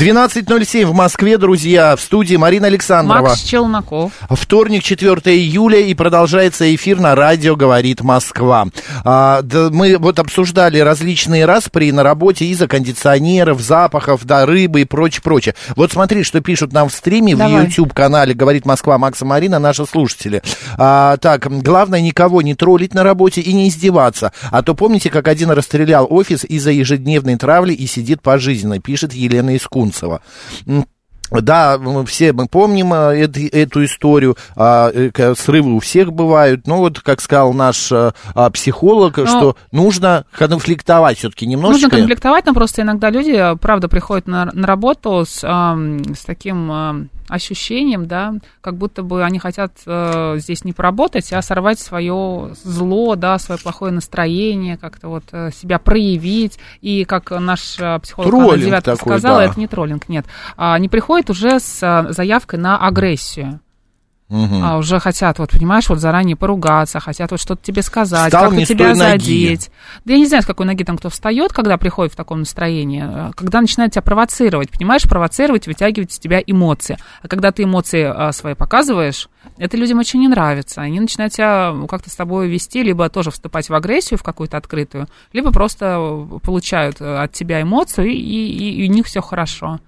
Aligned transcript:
12.07 0.00 0.86
в 0.86 0.94
Москве, 0.94 1.36
друзья, 1.36 1.94
в 1.94 2.00
студии 2.00 2.34
Марина 2.36 2.68
Александрова. 2.68 3.20
Макс 3.20 3.42
Челноков. 3.42 4.12
Вторник, 4.30 4.82
4 4.82 5.12
июля, 5.36 5.80
и 5.80 5.92
продолжается 5.92 6.74
эфир 6.74 6.98
на 6.98 7.14
радио 7.14 7.54
«Говорит 7.54 8.00
Москва». 8.00 8.68
А, 9.04 9.42
да, 9.42 9.68
мы 9.70 9.98
вот 9.98 10.18
обсуждали 10.18 10.78
различные 10.78 11.44
распри 11.44 11.90
на 11.90 12.02
работе 12.02 12.46
из-за 12.46 12.66
кондиционеров, 12.66 13.60
запахов, 13.60 14.24
да, 14.24 14.46
рыбы 14.46 14.80
и 14.80 14.84
прочее, 14.86 15.20
прочее. 15.22 15.54
Вот 15.76 15.92
смотри, 15.92 16.22
что 16.22 16.40
пишут 16.40 16.72
нам 16.72 16.88
в 16.88 16.94
стриме 16.94 17.36
Давай. 17.36 17.66
в 17.66 17.68
YouTube-канале 17.68 18.32
«Говорит 18.32 18.64
Москва» 18.64 18.96
Макса 18.96 19.26
Марина, 19.26 19.58
наши 19.58 19.84
слушатели. 19.84 20.42
А, 20.78 21.18
так, 21.18 21.46
главное 21.62 22.00
никого 22.00 22.40
не 22.40 22.54
троллить 22.54 22.94
на 22.94 23.04
работе 23.04 23.42
и 23.42 23.52
не 23.52 23.68
издеваться. 23.68 24.32
А 24.50 24.62
то 24.62 24.74
помните, 24.74 25.10
как 25.10 25.28
один 25.28 25.50
расстрелял 25.50 26.06
офис 26.08 26.46
из-за 26.46 26.70
ежедневной 26.70 27.36
травли 27.36 27.74
и 27.74 27.86
сидит 27.86 28.22
пожизненно, 28.22 28.80
пишет 28.80 29.12
Елена 29.12 29.54
Искунцева. 29.58 29.89
М, 30.66 30.84
Да, 31.30 31.78
мы 31.78 32.04
все 32.06 32.32
мы 32.32 32.48
помним 32.48 32.92
а, 32.92 33.14
эт- 33.14 33.48
эту 33.52 33.84
историю, 33.84 34.36
а, 34.56 34.90
э, 34.92 35.34
срывы 35.36 35.74
у 35.74 35.78
всех 35.78 36.12
бывают, 36.12 36.66
но 36.66 36.78
вот, 36.78 36.98
как 37.00 37.20
сказал 37.20 37.52
наш 37.52 37.92
а, 37.92 38.12
психолог, 38.50 39.14
что 39.14 39.56
нужно 39.70 40.24
конфликтовать 40.36 41.18
все-таки 41.18 41.46
немножечко. 41.46 41.84
Нужно 41.86 41.98
конфликтовать, 41.98 42.46
но 42.46 42.52
просто 42.52 42.82
иногда 42.82 43.10
люди, 43.10 43.40
правда, 43.60 43.88
приходят 43.88 44.26
на, 44.26 44.46
на 44.52 44.66
работу 44.66 45.24
с, 45.24 45.38
с 45.40 46.24
таким 46.26 47.08
ощущением, 47.30 48.06
да, 48.06 48.34
как 48.60 48.76
будто 48.76 49.02
бы 49.02 49.24
они 49.24 49.38
хотят 49.38 49.72
э, 49.86 50.36
здесь 50.38 50.64
не 50.64 50.72
поработать, 50.72 51.32
а 51.32 51.42
сорвать 51.42 51.78
свое 51.78 52.54
зло, 52.62 53.16
да, 53.16 53.38
свое 53.38 53.60
плохое 53.60 53.92
настроение, 53.92 54.76
как-то 54.76 55.08
вот 55.08 55.24
э, 55.32 55.50
себя 55.52 55.78
проявить. 55.78 56.58
И 56.80 57.04
как 57.04 57.30
наш 57.30 57.78
э, 57.78 57.98
психолог 58.00 58.30
Троллинг 58.30 58.64
Девятка 58.66 58.96
такой, 58.96 59.12
сказала, 59.12 59.38
да. 59.38 59.44
это 59.44 59.60
не 59.60 59.66
троллинг, 59.66 60.08
нет. 60.08 60.26
А, 60.56 60.74
Они 60.74 60.88
приходят 60.88 61.30
уже 61.30 61.60
с 61.60 61.82
а, 61.82 62.12
заявкой 62.12 62.58
на 62.58 62.76
агрессию. 62.76 63.60
Мгм. 64.30 64.64
А 64.64 64.76
уже 64.78 65.00
хотят, 65.00 65.38
вот, 65.40 65.50
понимаешь, 65.50 65.88
вот 65.88 65.98
заранее 65.98 66.36
поругаться, 66.36 67.00
хотят 67.00 67.32
вот 67.32 67.40
что-то 67.40 67.62
тебе 67.64 67.82
сказать, 67.82 68.30
как-то 68.30 68.64
тебя 68.64 68.84
той 68.94 68.94
ноги. 68.94 69.18
задеть. 69.18 69.70
Да 70.04 70.12
я 70.12 70.18
не 70.20 70.26
знаю, 70.26 70.42
с 70.44 70.46
какой 70.46 70.66
ноги 70.66 70.84
там 70.84 70.96
кто 70.96 71.10
встает, 71.10 71.52
когда 71.52 71.76
приходит 71.76 72.12
в 72.12 72.16
таком 72.16 72.38
настроении, 72.40 73.04
э, 73.04 73.32
когда 73.34 73.60
начинает 73.60 73.92
тебя 73.92 74.02
провоцировать, 74.02 74.70
понимаешь, 74.70 75.02
провоцировать, 75.02 75.66
вытягивать 75.66 76.12
из 76.12 76.18
тебя 76.20 76.40
эмоции. 76.46 76.96
А 77.22 77.28
когда 77.28 77.50
ты 77.50 77.64
эмоции 77.64 78.04
а, 78.04 78.30
свои 78.32 78.54
показываешь, 78.54 79.28
это 79.58 79.76
людям 79.76 79.98
очень 79.98 80.20
не 80.20 80.28
нравится. 80.28 80.80
Они 80.80 81.00
начинают 81.00 81.32
тебя 81.32 81.72
ну, 81.74 81.86
как-то 81.88 82.08
с 82.08 82.14
тобой 82.14 82.48
вести, 82.48 82.82
либо 82.84 83.08
тоже 83.08 83.30
вступать 83.32 83.68
в 83.68 83.74
агрессию 83.74 84.16
в 84.18 84.22
какую-то 84.22 84.56
открытую, 84.56 85.08
либо 85.32 85.50
просто 85.50 85.96
э, 85.98 86.38
получают 86.40 87.00
э, 87.00 87.16
от 87.16 87.32
тебя 87.32 87.60
эмоцию, 87.62 88.06
и, 88.06 88.12
и- 88.14 88.84
и 88.84 88.88
у 88.88 88.92
них 88.92 89.06
все 89.06 89.20
хорошо. 89.20 89.80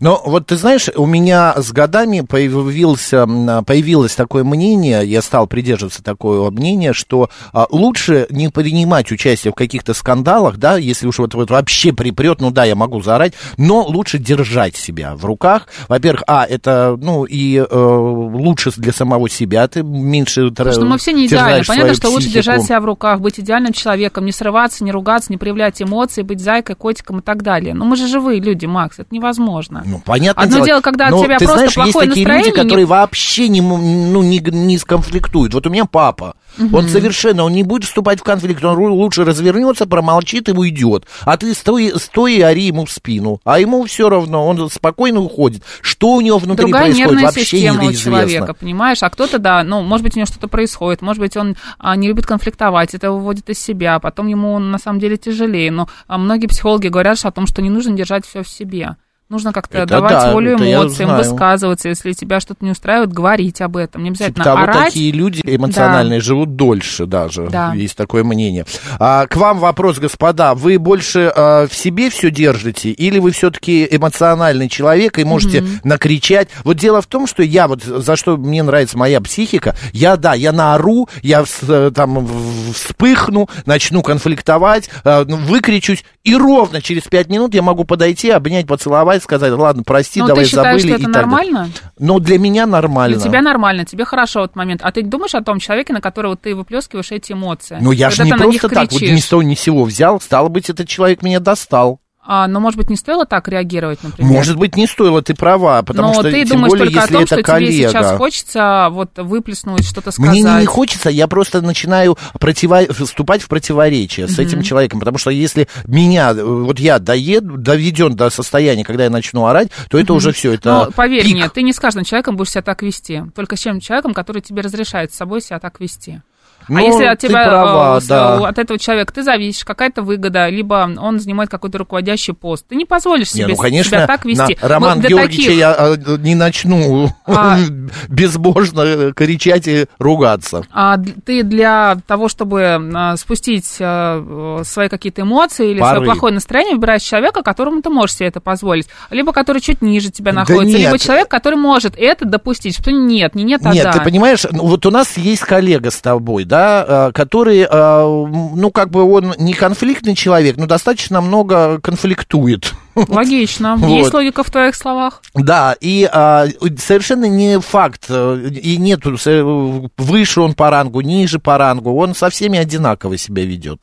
Но 0.00 0.20
вот 0.24 0.46
ты 0.46 0.56
знаешь, 0.56 0.88
у 0.94 1.06
меня 1.06 1.54
с 1.56 1.72
годами 1.72 2.20
появился, 2.20 3.26
появилось 3.66 4.14
такое 4.14 4.44
мнение, 4.44 5.02
я 5.06 5.22
стал 5.22 5.46
придерживаться 5.46 6.02
такого 6.02 6.50
мнения, 6.50 6.92
что 6.92 7.30
а, 7.52 7.66
лучше 7.70 8.26
не 8.30 8.48
принимать 8.48 9.10
участие 9.10 9.52
в 9.52 9.56
каких-то 9.56 9.94
скандалах, 9.94 10.56
да, 10.56 10.76
если 10.76 11.06
уж 11.06 11.18
вот, 11.18 11.34
вот 11.34 11.50
вообще 11.50 11.92
припрет, 11.92 12.40
ну 12.40 12.50
да, 12.50 12.64
я 12.64 12.74
могу 12.74 13.00
заорать, 13.02 13.34
но 13.56 13.82
лучше 13.82 14.18
держать 14.18 14.76
себя 14.76 15.14
в 15.14 15.24
руках. 15.24 15.68
Во-первых, 15.88 16.24
а, 16.26 16.44
это, 16.44 16.98
ну, 17.00 17.24
и 17.24 17.56
э, 17.56 17.64
лучше 17.70 18.72
для 18.76 18.92
самого 18.92 19.28
себя, 19.28 19.66
ты 19.68 19.82
меньше 19.82 20.50
Потому 20.50 20.72
что 20.72 20.84
мы 20.84 20.98
все 20.98 21.12
не 21.12 21.26
идеальны. 21.26 21.64
Понятно, 21.66 21.94
что 21.94 22.08
лучше 22.08 22.28
психику. 22.28 22.42
держать 22.42 22.62
себя 22.64 22.80
в 22.80 22.84
руках, 22.84 23.20
быть 23.20 23.40
идеальным 23.40 23.72
человеком, 23.72 24.26
не 24.26 24.32
срываться, 24.32 24.84
не 24.84 24.92
ругаться, 24.92 25.32
не 25.32 25.38
проявлять 25.38 25.80
эмоции, 25.80 26.22
быть 26.22 26.40
зайкой, 26.40 26.76
котиком 26.76 27.20
и 27.20 27.22
так 27.22 27.42
далее. 27.42 27.74
Но 27.74 27.84
мы 27.84 27.96
же 27.96 28.06
живые 28.06 28.40
люди, 28.40 28.66
Макс, 28.66 28.98
это 28.98 29.08
невозможно. 29.10 29.53
Ну, 29.84 30.02
понятно. 30.04 30.42
Одно 30.42 30.64
дело, 30.64 30.80
когда 30.80 31.06
от 31.06 31.10
Но 31.12 31.24
тебя 31.24 31.38
ты 31.38 31.44
просто 31.44 31.58
знаешь, 31.58 31.76
есть 31.76 31.92
плохое 31.92 32.08
такие 32.08 32.26
настроение, 32.26 32.50
люди, 32.50 32.58
не- 32.58 32.62
которые 32.62 32.86
вообще 32.86 33.48
не, 33.48 33.60
ну, 33.60 34.22
не, 34.22 34.38
не 34.38 34.78
сконфликтуют. 34.78 35.54
Вот 35.54 35.66
у 35.66 35.70
меня 35.70 35.84
папа. 35.84 36.34
Он 36.72 36.88
совершенно, 36.88 37.44
он 37.44 37.52
не 37.52 37.62
будет 37.62 37.84
вступать 37.84 38.20
в 38.20 38.22
конфликт, 38.22 38.64
он 38.64 38.78
лучше 38.78 39.24
развернется, 39.24 39.86
промолчит 39.86 40.48
и 40.48 40.52
уйдет. 40.52 41.04
А 41.22 41.36
ты 41.36 41.52
стой, 41.54 41.92
стой 41.96 42.34
и 42.34 42.40
ори 42.42 42.64
ему 42.64 42.84
в 42.84 42.90
спину. 42.90 43.40
А 43.44 43.58
ему 43.58 43.84
все 43.84 44.08
равно, 44.08 44.46
он 44.46 44.70
спокойно 44.70 45.20
уходит. 45.20 45.62
Что 45.80 46.12
у 46.12 46.20
него 46.20 46.38
внутри 46.38 46.66
Другая 46.66 46.84
происходит, 46.84 47.10
нервная 47.10 47.24
вообще 47.24 47.44
система 47.44 47.78
у 47.78 47.82
неизвестно. 47.82 48.10
человека, 48.10 48.54
понимаешь? 48.54 49.02
А 49.02 49.10
кто-то, 49.10 49.38
да, 49.38 49.64
ну, 49.64 49.82
может 49.82 50.04
быть, 50.04 50.14
у 50.14 50.18
него 50.18 50.26
что-то 50.26 50.48
происходит, 50.48 51.02
может 51.02 51.20
быть, 51.20 51.36
он 51.36 51.56
а, 51.78 51.96
не 51.96 52.08
любит 52.08 52.26
конфликтовать, 52.26 52.94
это 52.94 53.10
выводит 53.10 53.50
из 53.50 53.58
себя, 53.58 53.98
потом 53.98 54.28
ему 54.28 54.58
на 54.58 54.78
самом 54.78 55.00
деле 55.00 55.16
тяжелее. 55.16 55.70
Но 55.70 55.88
а, 56.06 56.18
многие 56.18 56.46
психологи 56.46 56.88
говорят 56.88 57.14
о 57.24 57.30
том, 57.30 57.46
что 57.46 57.62
не 57.62 57.70
нужно 57.70 57.94
держать 57.96 58.26
все 58.26 58.42
в 58.42 58.48
себе. 58.48 58.96
Нужно 59.30 59.52
как-то 59.52 59.78
Это 59.78 59.86
давать 59.86 60.12
да, 60.12 60.32
волю 60.32 60.54
эмоциям, 60.56 61.16
высказываться. 61.16 61.88
Если 61.88 62.12
тебя 62.12 62.40
что-то 62.40 62.62
не 62.64 62.72
устраивает, 62.72 63.12
говорить 63.12 63.62
об 63.62 63.76
этом. 63.76 64.02
Не 64.02 64.10
обязательно 64.10 64.44
Типа 64.44 64.44
того, 64.44 64.62
орать. 64.64 64.84
такие 64.86 65.12
люди 65.12 65.40
эмоциональные 65.44 66.20
живут 66.20 66.56
дольше 66.56 67.06
даже. 67.06 67.48
Да. 67.48 67.72
Есть 67.72 67.96
такое 67.96 68.22
мнение. 68.22 68.66
А, 68.98 69.26
к 69.26 69.36
вам 69.36 69.60
вопрос, 69.60 69.98
господа. 69.98 70.54
Вы 70.54 70.78
больше 70.78 71.32
а, 71.34 71.66
в 71.66 71.74
себе 71.74 72.10
все 72.10 72.30
держите, 72.30 72.90
или 72.90 73.18
вы 73.18 73.30
все-таки 73.30 73.88
эмоциональный 73.90 74.68
человек 74.68 75.18
и 75.18 75.24
можете 75.24 75.64
накричать? 75.84 76.48
Вот 76.62 76.76
дело 76.76 77.00
в 77.00 77.06
том, 77.06 77.26
что 77.26 77.42
я 77.42 77.66
вот 77.66 77.82
за 77.82 78.16
что 78.16 78.36
мне 78.36 78.62
нравится 78.62 78.98
моя 78.98 79.20
психика, 79.20 79.74
я 79.92 80.16
да, 80.16 80.34
я 80.34 80.52
наору, 80.52 81.08
я 81.22 81.44
э, 81.62 81.90
там 81.94 82.28
вспыхну, 82.72 83.48
начну 83.64 84.02
конфликтовать, 84.02 84.90
а, 85.02 85.24
ну, 85.26 85.36
выкричусь, 85.36 86.04
и 86.24 86.34
ровно 86.34 86.82
через 86.82 87.04
пять 87.04 87.28
минут 87.28 87.54
я 87.54 87.62
могу 87.62 87.84
подойти, 87.84 88.30
обнять, 88.30 88.66
поцеловать, 88.66 89.13
сказать, 89.22 89.52
ладно, 89.52 89.82
прости, 89.84 90.20
Но 90.20 90.28
давай 90.28 90.44
ты 90.44 90.50
считаешь, 90.50 90.82
забыли. 90.82 90.96
что 90.96 91.02
это 91.02 91.10
и 91.10 91.12
так 91.12 91.12
далее. 91.12 91.28
нормально? 91.30 91.70
Но 91.98 92.18
для 92.18 92.38
меня 92.38 92.66
нормально. 92.66 93.16
Для 93.16 93.24
тебя 93.24 93.42
нормально, 93.42 93.84
тебе 93.84 94.04
хорошо 94.04 94.40
в 94.40 94.44
этот 94.44 94.56
момент. 94.56 94.80
А 94.82 94.90
ты 94.92 95.02
думаешь 95.02 95.34
о 95.34 95.42
том 95.42 95.58
человеке, 95.60 95.92
на 95.92 96.00
которого 96.00 96.36
ты 96.36 96.54
выплескиваешь 96.54 97.10
эти 97.12 97.32
эмоции? 97.32 97.78
Ну, 97.80 97.92
я 97.92 98.10
же 98.10 98.24
не 98.24 98.32
просто 98.32 98.68
так, 98.68 98.92
вот 98.92 99.00
ни 99.00 99.16
с 99.16 99.26
того 99.26 99.42
ни 99.42 99.54
сего 99.54 99.84
взял, 99.84 100.20
стало 100.20 100.48
быть, 100.48 100.70
этот 100.70 100.88
человек 100.88 101.22
меня 101.22 101.40
достал. 101.40 102.00
А, 102.26 102.46
но, 102.46 102.58
может 102.58 102.78
быть, 102.78 102.88
не 102.88 102.96
стоило 102.96 103.26
так 103.26 103.48
реагировать, 103.48 104.02
например? 104.02 104.32
Может 104.32 104.56
быть, 104.56 104.76
не 104.76 104.86
стоило, 104.86 105.20
ты 105.20 105.34
права, 105.34 105.82
потому 105.82 106.08
но 106.08 106.14
что, 106.14 106.22
ты 106.22 106.44
тем 106.44 106.56
думаешь 106.56 106.70
более, 106.70 106.86
только 106.86 106.98
о 106.98 107.02
если 107.02 107.14
том, 107.14 107.22
это 107.24 107.34
что 107.34 107.42
коллега. 107.42 107.72
тебе 107.72 107.88
сейчас 107.88 108.16
хочется 108.16 108.88
вот 108.90 109.10
выплеснуть, 109.18 109.86
что-то 109.86 110.10
сказать. 110.10 110.30
Мне 110.30 110.40
не, 110.40 110.60
не 110.60 110.66
хочется, 110.66 111.10
я 111.10 111.28
просто 111.28 111.60
начинаю 111.60 112.16
противо... 112.40 112.80
вступать 112.94 113.42
в 113.42 113.48
противоречие 113.48 114.26
с 114.26 114.38
этим 114.38 114.62
человеком, 114.62 115.00
потому 115.00 115.18
что 115.18 115.30
если 115.30 115.68
меня, 115.86 116.30
э, 116.30 116.42
вот 116.42 116.78
я 116.78 116.98
доеду, 116.98 117.58
доведен 117.58 118.16
до 118.16 118.30
состояния, 118.30 118.84
когда 118.84 119.04
я 119.04 119.10
начну 119.10 119.46
орать, 119.46 119.68
то 119.90 119.98
это 119.98 120.14
уже 120.14 120.32
все, 120.32 120.54
это 120.54 120.86
Но 120.86 120.90
поверь 120.92 121.24
пик. 121.24 121.34
мне, 121.34 121.48
ты 121.50 121.60
не 121.60 121.74
с 121.74 121.78
каждым 121.78 122.04
человеком 122.04 122.36
будешь 122.36 122.52
себя 122.52 122.62
так 122.62 122.82
вести. 122.82 123.22
Только 123.34 123.56
с 123.56 123.60
тем 123.60 123.80
человеком, 123.80 124.14
который 124.14 124.40
тебе 124.40 124.62
разрешает 124.62 125.12
с 125.12 125.16
собой 125.16 125.42
себя 125.42 125.58
так 125.58 125.78
вести. 125.78 126.22
Ну, 126.68 126.78
а 126.78 126.82
если 126.82 127.04
от 127.04 127.18
ты 127.20 127.28
тебя, 127.28 127.44
права, 127.44 127.96
э, 127.98 128.00
с- 128.00 128.06
да. 128.06 128.48
от 128.48 128.58
этого 128.58 128.78
человека 128.78 129.12
ты 129.12 129.22
зависишь, 129.22 129.64
какая-то 129.64 130.02
выгода, 130.02 130.48
либо 130.48 130.90
он 130.98 131.18
занимает 131.20 131.50
какой-то 131.50 131.78
руководящий 131.78 132.34
пост, 132.34 132.66
ты 132.68 132.74
не 132.76 132.84
позволишь 132.84 133.32
Не, 133.34 133.42
себе 133.42 133.54
ну, 133.54 133.56
конечно, 133.56 133.90
себя 133.90 134.06
так 134.06 134.24
вести. 134.24 134.58
на 134.62 134.68
Роман 134.68 135.00
Вот 135.00 135.08
Георгиевича 135.08 135.48
таких- 135.48 135.58
я 135.58 135.76
э, 135.78 136.16
не 136.18 136.34
начну 136.34 137.10
А. 137.26 137.58
безбожно 138.08 138.80
э, 138.82 139.12
кричать 139.14 139.66
и 139.68 139.86
ругаться. 139.98 140.62
А 140.72 140.96
ты 141.24 141.42
для 141.42 141.96
того, 142.06 142.28
чтобы 142.28 143.14
спустить 143.16 143.66
свои 143.66 144.88
какие-то 144.88 145.22
эмоции 145.22 145.70
или 145.70 145.80
Порыв. 145.80 145.96
свое 145.98 146.10
плохое 146.12 146.34
настроение, 146.34 146.74
выбираешь 146.74 147.02
человека, 147.02 147.42
которому 147.42 147.82
ты 147.82 147.90
можешь 147.90 148.16
себе 148.16 148.28
это 148.28 148.40
позволить. 148.40 148.88
Либо 149.10 149.32
который 149.32 149.60
чуть 149.60 149.82
ниже 149.82 150.10
тебя 150.10 150.32
Да 150.32 150.40
находится, 150.40 150.78
нет. 150.78 150.86
либо 150.86 150.98
человек, 150.98 151.28
который 151.28 151.56
может 151.58 151.94
это 151.96 152.24
допустить. 152.24 152.76
Что 152.78 152.90
нет, 152.92 153.34
не 153.34 153.44
нет, 153.44 153.60
а 153.64 153.72
Нет, 153.72 153.84
да. 153.84 153.92
ты 153.92 154.00
понимаешь, 154.00 154.44
ну, 154.50 154.66
вот 154.66 154.84
у 154.86 154.90
нас 154.90 155.16
есть 155.16 155.42
коллега 155.42 155.90
с 155.90 155.96
тобой, 156.00 156.44
такой, 156.44 156.44
да, 156.54 157.08
э, 157.08 157.12
который, 157.12 157.66
э, 157.68 157.68
ну, 157.68 158.70
как 158.70 158.88
бы 158.90 159.02
он 159.02 159.34
не 159.38 159.54
конфликтный 159.54 160.14
человек, 160.14 160.56
но 160.56 160.66
достаточно 160.66 161.20
много 161.20 161.80
конфликтует. 161.80 162.72
Логично. 162.94 163.76
Вот. 163.84 163.88
Есть 163.88 164.14
логика 164.14 164.44
в 164.44 164.50
твоих 164.50 164.76
словах? 164.76 165.20
Да, 165.34 165.74
и 165.80 166.08
а, 166.10 166.46
совершенно 166.78 167.24
не 167.24 167.60
факт, 167.60 168.04
э, 168.08 168.48
и 168.62 168.76
нету, 168.76 169.16
э, 169.26 169.88
выше 169.98 170.40
он 170.40 170.54
по 170.54 170.70
рангу, 170.70 171.00
ниже 171.00 171.40
по 171.40 171.58
рангу, 171.58 171.92
он 171.96 172.14
со 172.14 172.30
всеми 172.30 172.58
одинаково 172.58 173.16
себя 173.16 173.44
ведет. 173.44 173.80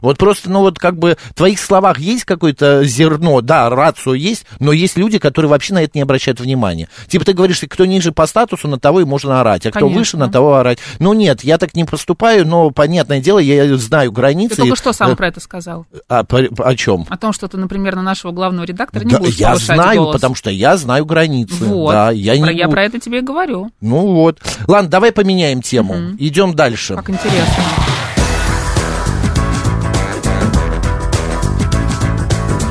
Вот 0.00 0.18
просто, 0.18 0.50
ну 0.50 0.60
вот 0.60 0.78
как 0.78 0.98
бы 0.98 1.16
в 1.30 1.34
твоих 1.34 1.60
словах 1.60 1.98
есть 1.98 2.24
какое-то 2.24 2.84
зерно, 2.84 3.40
да, 3.40 3.68
рацию 3.70 4.14
есть, 4.14 4.44
но 4.60 4.72
есть 4.72 4.96
люди, 4.96 5.18
которые 5.18 5.50
вообще 5.50 5.74
на 5.74 5.82
это 5.82 5.92
не 5.94 6.02
обращают 6.02 6.40
внимания. 6.40 6.88
Типа 7.08 7.24
ты 7.24 7.32
говоришь, 7.32 7.60
кто 7.68 7.84
ниже 7.86 8.12
по 8.12 8.26
статусу, 8.26 8.68
на 8.68 8.78
того 8.78 9.00
и 9.00 9.04
можно 9.04 9.40
орать, 9.40 9.66
а 9.66 9.70
кто 9.70 9.80
Конечно. 9.80 9.98
выше, 9.98 10.16
на 10.16 10.28
того 10.30 10.56
орать. 10.56 10.78
Ну 10.98 11.12
нет, 11.12 11.42
я 11.44 11.58
так 11.58 11.74
не 11.74 11.84
поступаю, 11.84 12.46
но, 12.46 12.70
понятное 12.70 13.20
дело, 13.20 13.38
я 13.38 13.76
знаю 13.76 14.12
границы. 14.12 14.56
Ты 14.56 14.62
только 14.62 14.76
что 14.76 14.92
сам 14.92 15.12
Э, 15.12 15.16
про 15.16 15.28
это 15.28 15.40
сказал. 15.40 15.86
а, 16.08 16.24
по- 16.24 16.38
о 16.64 16.74
чем? 16.76 17.06
О 17.08 17.16
том, 17.16 17.32
что 17.32 17.48
ты, 17.48 17.56
например, 17.56 17.96
на 17.96 18.02
нашего 18.02 18.32
главного 18.32 18.64
редактора 18.64 19.04
не 19.04 19.10
Да, 19.12 19.18
будешь 19.18 19.36
я 19.36 19.56
знаю, 19.56 20.00
голос. 20.00 20.14
потому 20.16 20.34
что 20.34 20.50
я 20.50 20.76
знаю 20.76 21.04
границы. 21.04 21.64
Вот. 21.64 21.92
Да, 21.92 22.10
я 22.10 22.36
не 22.36 22.42
Про- 22.42 22.52
я 22.52 22.64
буду. 22.64 22.72
про 22.74 22.84
это 22.84 22.98
тебе 23.00 23.18
и 23.18 23.22
говорю. 23.22 23.70
Ну 23.80 24.06
вот. 24.12 24.40
Ладно, 24.66 24.88
давай 24.90 25.12
поменяем 25.12 25.62
тему. 25.62 25.94
Идем 26.18 26.54
дальше. 26.54 26.94
Как 26.94 27.08
интересно. 27.10 27.54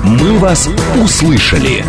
«Мы 0.07 0.39
вас 0.39 0.69
услышали». 1.03 1.83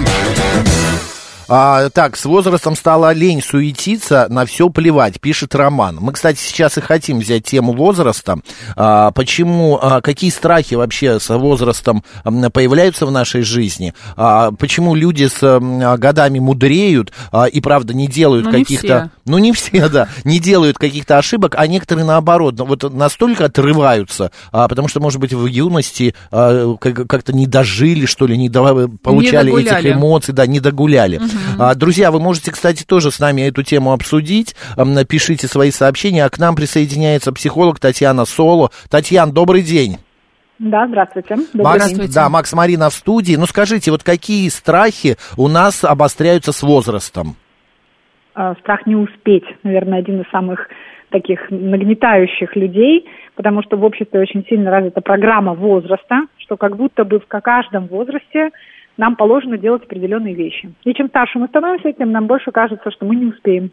А, 1.49 1.89
так, 1.91 2.17
с 2.17 2.25
возрастом 2.27 2.77
стала 2.77 3.13
лень 3.13 3.43
суетиться, 3.43 4.27
на 4.29 4.45
все 4.45 4.69
плевать, 4.69 5.21
пишет 5.21 5.55
Роман. 5.55 5.97
Мы, 6.01 6.13
кстати, 6.13 6.39
сейчас 6.39 6.77
и 6.77 6.81
хотим 6.83 7.21
взять 7.21 7.45
тему 7.45 7.73
возраста. 7.73 8.39
А, 8.77 9.11
почему, 9.13 9.79
а, 9.81 10.01
какие 10.03 10.31
страхи 10.31 10.75
вообще 10.75 11.19
с 11.19 11.35
возрастом 11.37 12.05
появляются 12.53 13.07
в 13.07 13.11
нашей 13.11 13.43
жизни? 13.43 13.95
А, 14.17 14.51
почему 14.53 14.95
люди 14.95 15.27
с 15.27 15.43
м, 15.43 15.79
годами 15.99 16.39
мудреют 16.39 17.13
а, 17.33 17.47
и, 17.47 17.61
правда, 17.61 17.95
не 17.95 18.09
делают 18.09 18.45
Ну, 18.47 18.53
не 18.53 18.65
каких-то... 18.65 19.11
Ну, 19.25 19.39
не 19.39 19.53
все, 19.53 19.89
да, 19.89 20.09
не 20.25 20.41
делают 20.41 20.79
каких-то 20.79 21.19
ошибок, 21.19 21.55
а 21.57 21.67
некоторые 21.67 22.05
наоборот, 22.05 22.57
ну, 22.59 22.65
вот 22.67 22.83
настолько 22.95 23.47
отрываются, 23.47 24.33
а, 24.53 24.69
потому 24.69 24.89
что, 24.89 25.01
может 25.01 25.19
быть, 25.21 25.33
в 25.33 25.47
юности 25.47 26.15
а, 26.31 26.77
как- 26.77 27.07
как-то 27.07 27.33
не 27.33 27.47
дожили, 27.47 28.05
что 28.07 28.27
ли, 28.27 28.37
не 28.37 28.49
до- 28.51 28.89
получали 29.03 29.51
этих 29.53 29.71
догуляли. 29.71 29.93
эмоций, 29.93 30.35
да, 30.35 30.47
не 30.47 30.61
догуляли. 30.61 31.21
А, 31.59 31.75
друзья, 31.75 32.11
вы 32.11 32.21
можете, 32.21 32.53
кстати, 32.53 32.85
тоже 32.85 33.11
с 33.11 33.19
нами 33.21 33.43
эту 33.43 33.63
тему 33.63 33.93
обсудить. 33.93 34.55
Напишите 34.77 35.47
свои 35.49 35.71
сообщения, 35.71 36.25
а 36.25 36.31
к 36.31 36.39
нам 36.39 36.55
присоединяется 36.57 37.33
психолог 37.33 37.79
Татьяна 37.81 38.25
Соло. 38.25 38.71
Татьяна, 38.91 39.33
добрый 39.33 39.63
день. 39.63 39.99
Да, 40.59 40.87
здравствуйте. 40.89 41.37
Добрый 41.37 41.65
Макс, 41.65 41.87
день. 41.87 41.95
Здравствуйте. 41.95 42.15
да, 42.15 42.29
Макс 42.29 42.53
Марина 42.53 42.91
в 42.91 42.95
студии. 42.95 43.37
Ну, 43.37 43.47
скажите, 43.47 43.91
вот 43.91 44.03
какие 44.03 44.49
страхи 44.49 45.17
у 45.37 45.49
нас 45.49 45.85
обостряются 45.85 46.53
с 46.53 46.63
возрастом? 46.63 47.37
Э, 48.35 48.55
Страх 48.61 48.87
не 48.87 48.97
успеть, 48.97 49.45
наверное, 49.63 50.01
один 50.01 50.21
из 50.21 50.31
самых 50.31 50.69
таких 51.11 51.51
нагнетающих 51.51 52.55
людей, 52.57 53.07
потому 53.35 53.63
что 53.63 53.77
в 53.77 53.85
обществе 53.85 54.21
очень 54.21 54.45
сильно 54.49 54.71
развита 54.71 55.01
программа 55.01 55.55
возраста, 55.55 56.23
что 56.39 56.57
как 56.57 56.77
будто 56.77 57.05
бы 57.05 57.21
в 57.21 57.27
каждом 57.27 57.87
возрасте 57.87 58.51
нам 58.99 59.17
положено 59.17 59.57
делать 59.57 59.85
определенные 59.85 60.35
вещи. 60.35 60.71
И 60.85 60.93
чем 60.93 61.09
старше 61.09 61.39
мы 61.39 61.47
становимся, 61.49 61.93
тем 61.93 62.13
нам 62.13 62.27
больше 62.27 62.51
кажется, 62.51 62.91
что 62.91 63.07
мы 63.07 63.17
не 63.17 63.27
успеем. 63.27 63.71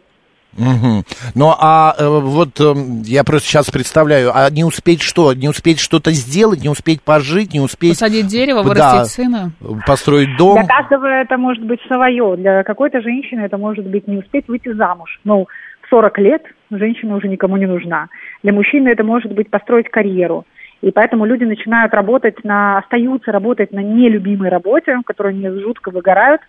Мгм. 0.56 1.02
Ну, 1.34 1.52
а 1.58 1.94
э, 1.98 2.08
вот 2.08 2.58
эм, 2.60 3.02
я 3.02 3.24
просто 3.24 3.46
сейчас 3.46 3.70
представляю, 3.70 4.30
а 4.34 4.48
не 4.50 4.64
успеть 4.64 5.02
что? 5.02 5.34
Не 5.34 5.48
успеть 5.50 5.78
что-то 5.80 6.12
сделать, 6.12 6.62
не 6.62 6.70
успеть 6.70 7.02
пожить, 7.02 7.52
не 7.52 7.60
успеть 7.60 7.98
Посадить 7.98 8.28
дерево, 8.28 8.62
Да. 8.62 8.68
вырастить 8.70 9.12
сына. 9.12 9.50
построить 9.86 10.34
дом? 10.38 10.54
Для 10.54 10.66
каждого 10.66 11.04
это 11.06 11.36
может 11.36 11.62
быть 11.62 11.80
свое. 11.86 12.36
Для 12.36 12.62
какой-то 12.62 13.02
женщины 13.02 13.40
это 13.40 13.58
может 13.58 13.86
быть 13.86 14.08
не 14.08 14.16
успеть 14.16 14.48
выйти 14.48 14.72
замуж. 14.72 15.20
Ну, 15.24 15.46
в 15.82 15.90
40 15.90 16.18
лет 16.18 16.42
женщина 16.70 17.16
уже 17.16 17.28
никому 17.28 17.58
не 17.58 17.66
нужна. 17.66 18.08
Для 18.42 18.52
мужчины 18.54 18.88
это 18.88 19.04
может 19.04 19.32
быть 19.32 19.50
построить 19.50 19.90
карьеру. 19.90 20.46
И 20.82 20.90
поэтому 20.90 21.24
люди 21.24 21.44
начинают 21.44 21.94
работать 21.94 22.44
на, 22.44 22.78
остаются 22.78 23.32
работать 23.32 23.72
на 23.72 23.80
нелюбимой 23.80 24.50
работе, 24.50 24.96
в 24.96 25.02
которой 25.02 25.32
они 25.32 25.48
жутко 25.60 25.90
выгорают. 25.90 26.42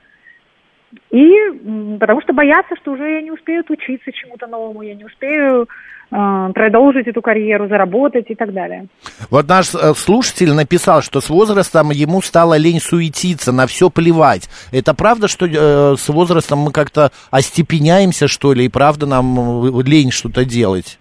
И 1.12 1.98
потому 2.00 2.22
что 2.22 2.34
боятся, 2.34 2.76
что 2.78 2.92
уже 2.94 3.16
я 3.16 3.22
не 3.22 3.32
успею 3.32 3.64
учиться 3.68 4.12
чему-то 4.12 4.48
новому, 4.48 4.82
я 4.84 4.96
не 4.96 5.04
успею 5.04 5.68
э, 6.12 6.52
продолжить 6.54 7.08
эту 7.08 7.22
карьеру, 7.22 7.68
заработать 7.68 8.30
и 8.30 8.36
так 8.36 8.54
далее. 8.54 8.88
Вот 9.30 9.50
наш 9.50 9.76
э, 9.76 9.94
слушатель 9.96 10.54
написал, 10.54 11.02
что 11.02 11.20
с 11.20 11.30
возрастом 11.30 11.92
ему 11.92 12.22
стало 12.22 12.58
лень 12.58 12.80
суетиться, 12.80 13.52
на 13.52 13.68
все 13.68 13.90
плевать. 13.90 14.50
Это 14.72 14.94
правда, 14.94 15.28
что 15.28 15.46
э, 15.46 15.98
с 15.98 16.08
возрастом 16.08 16.60
мы 16.60 16.72
как-то 16.72 17.12
остепеняемся, 17.32 18.30
что 18.30 18.54
ли, 18.54 18.66
и 18.66 18.70
правда 18.70 19.06
нам 19.08 19.66
э, 19.66 19.84
лень 19.84 20.12
что-то 20.12 20.46
делать? 20.46 21.00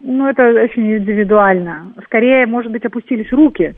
Ну, 0.00 0.28
это 0.28 0.48
очень 0.50 0.96
индивидуально. 0.96 1.92
Скорее, 2.04 2.46
может 2.46 2.70
быть, 2.70 2.84
опустились 2.84 3.32
руки. 3.32 3.74